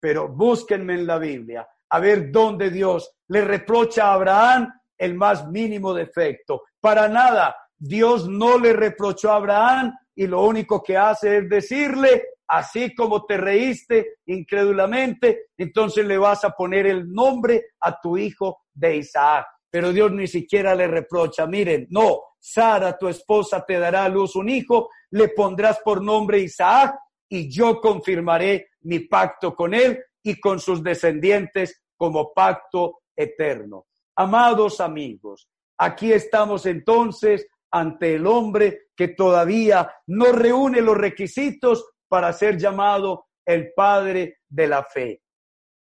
[0.00, 5.46] pero búsquenme en la Biblia a ver dónde Dios le reprocha a Abraham el más
[5.48, 6.62] mínimo defecto.
[6.80, 12.24] Para nada, Dios no le reprochó a Abraham y lo único que hace es decirle,
[12.48, 18.64] así como te reíste incrédulamente, entonces le vas a poner el nombre a tu hijo
[18.72, 19.46] de Isaac.
[19.70, 24.36] Pero Dios ni siquiera le reprocha, miren, no, Sara, tu esposa, te dará a luz
[24.36, 26.96] un hijo, le pondrás por nombre Isaac
[27.28, 33.86] y yo confirmaré mi pacto con él y con sus descendientes como pacto eterno.
[34.16, 41.84] Amados amigos, aquí estamos entonces ante el hombre que todavía no reúne los requisitos
[42.14, 45.20] para ser llamado el padre de la fe.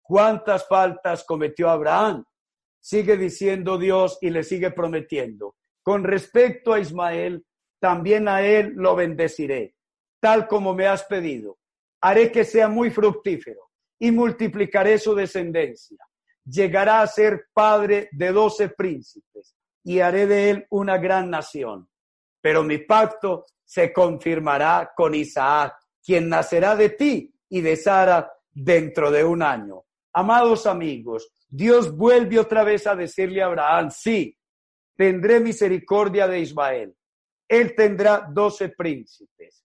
[0.02, 2.24] ¿Cuántas faltas cometió Abraham?
[2.80, 5.58] Sigue diciendo Dios y le sigue prometiendo.
[5.84, 7.46] Con respecto a Ismael,
[7.82, 9.76] también a él lo bendeciré,
[10.22, 11.58] tal como me has pedido.
[12.00, 13.70] Haré que sea muy fructífero
[14.00, 15.98] y multiplicaré su descendencia.
[16.46, 19.54] Llegará a ser padre de doce príncipes
[19.84, 21.90] y haré de él una gran nación.
[22.40, 29.12] Pero mi pacto se confirmará con Isaac, quien nacerá de ti y de Sara dentro
[29.12, 29.84] de un año.
[30.14, 34.38] Amados amigos, Dios vuelve otra vez a decirle a Abraham, sí,
[34.96, 36.96] tendré misericordia de Ismael.
[37.48, 39.64] Él tendrá doce príncipes.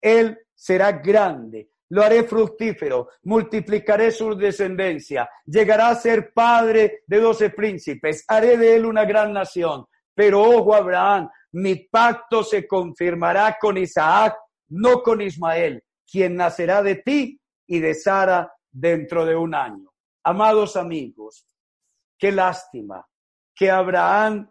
[0.00, 7.50] Él será grande, lo haré fructífero, multiplicaré su descendencia, llegará a ser padre de doce
[7.50, 9.84] príncipes, haré de él una gran nación.
[10.14, 14.36] Pero ojo, Abraham, mi pacto se confirmará con Isaac,
[14.72, 19.92] no con Ismael, quien nacerá de ti y de Sara dentro de un año.
[20.24, 21.46] Amados amigos,
[22.18, 23.06] qué lástima
[23.54, 24.50] que Abraham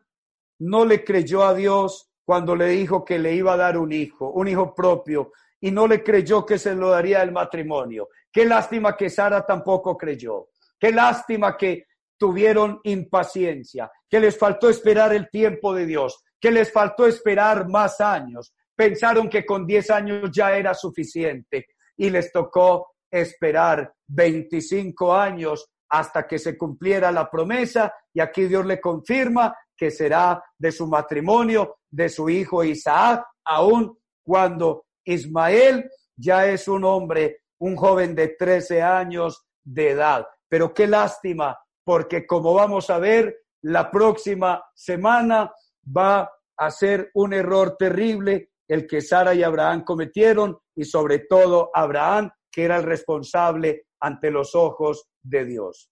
[0.59, 4.30] no le creyó a Dios cuando le dijo que le iba a dar un hijo,
[4.32, 8.09] un hijo propio, y no le creyó que se lo daría el matrimonio.
[8.32, 10.49] Qué lástima que Sara tampoco creyó.
[10.80, 11.86] Qué lástima que
[12.17, 17.99] tuvieron impaciencia, que les faltó esperar el tiempo de Dios, que les faltó esperar más
[17.99, 18.53] años.
[18.76, 21.67] Pensaron que con 10 años ya era suficiente
[21.97, 28.65] y les tocó esperar 25 años hasta que se cumpliera la promesa y aquí Dios
[28.65, 36.45] le confirma que será de su matrimonio, de su hijo Isaac, aun cuando Ismael ya
[36.45, 40.26] es un hombre, un joven de 13 años de edad.
[40.47, 45.51] Pero qué lástima porque como vamos a ver, la próxima semana
[45.86, 51.72] va a ser un error terrible el que Sara y Abraham cometieron y sobre todo
[51.73, 55.89] Abraham, que era el responsable ante los ojos de Dios.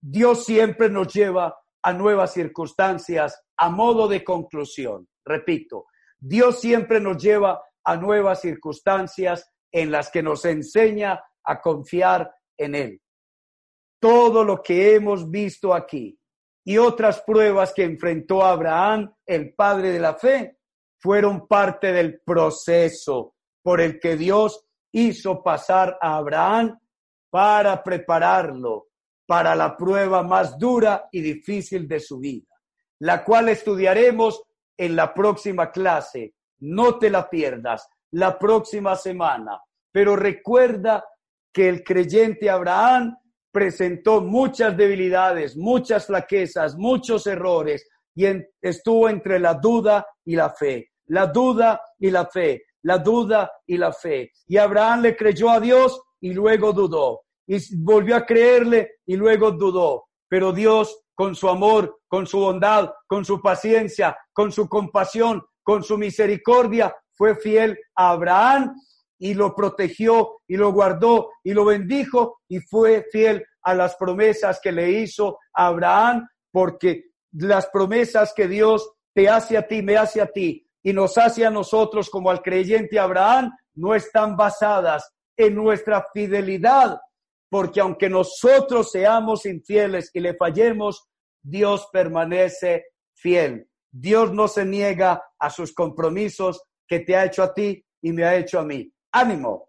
[0.00, 5.08] Dios siempre nos lleva a nuevas circunstancias a modo de conclusión.
[5.24, 5.86] Repito,
[6.18, 12.74] Dios siempre nos lleva a nuevas circunstancias en las que nos enseña a confiar en
[12.76, 13.00] Él
[13.98, 16.16] todo lo que hemos visto aquí
[16.64, 20.58] y otras pruebas que enfrentó Abraham, el padre de la fe,
[20.98, 26.78] fueron parte del proceso por el que Dios hizo pasar a Abraham
[27.30, 28.88] para prepararlo
[29.26, 32.54] para la prueba más dura y difícil de su vida,
[33.00, 34.42] la cual estudiaremos
[34.76, 36.34] en la próxima clase.
[36.60, 39.60] No te la pierdas la próxima semana.
[39.90, 41.04] Pero recuerda
[41.52, 43.16] que el creyente Abraham
[43.50, 48.26] presentó muchas debilidades, muchas flaquezas, muchos errores y
[48.62, 53.76] estuvo entre la duda y la fe, la duda y la fe, la duda y
[53.76, 54.32] la fe.
[54.46, 57.20] Y Abraham le creyó a Dios y luego dudó.
[57.46, 60.06] Y volvió a creerle y luego dudó.
[60.28, 65.84] Pero Dios, con su amor, con su bondad, con su paciencia, con su compasión, con
[65.84, 68.74] su misericordia, fue fiel a Abraham
[69.18, 74.58] y lo protegió y lo guardó y lo bendijo y fue fiel a las promesas
[74.62, 77.10] que le hizo a Abraham, porque
[77.44, 81.44] las promesas que Dios te hace a ti, me hace a ti, y nos hace
[81.44, 86.98] a nosotros como al creyente Abraham, no están basadas en nuestra fidelidad,
[87.50, 91.08] porque aunque nosotros seamos infieles y le fallemos,
[91.42, 93.68] Dios permanece fiel.
[93.90, 98.24] Dios no se niega a sus compromisos que te ha hecho a ti y me
[98.24, 98.92] ha hecho a mí.
[99.12, 99.68] Ánimo.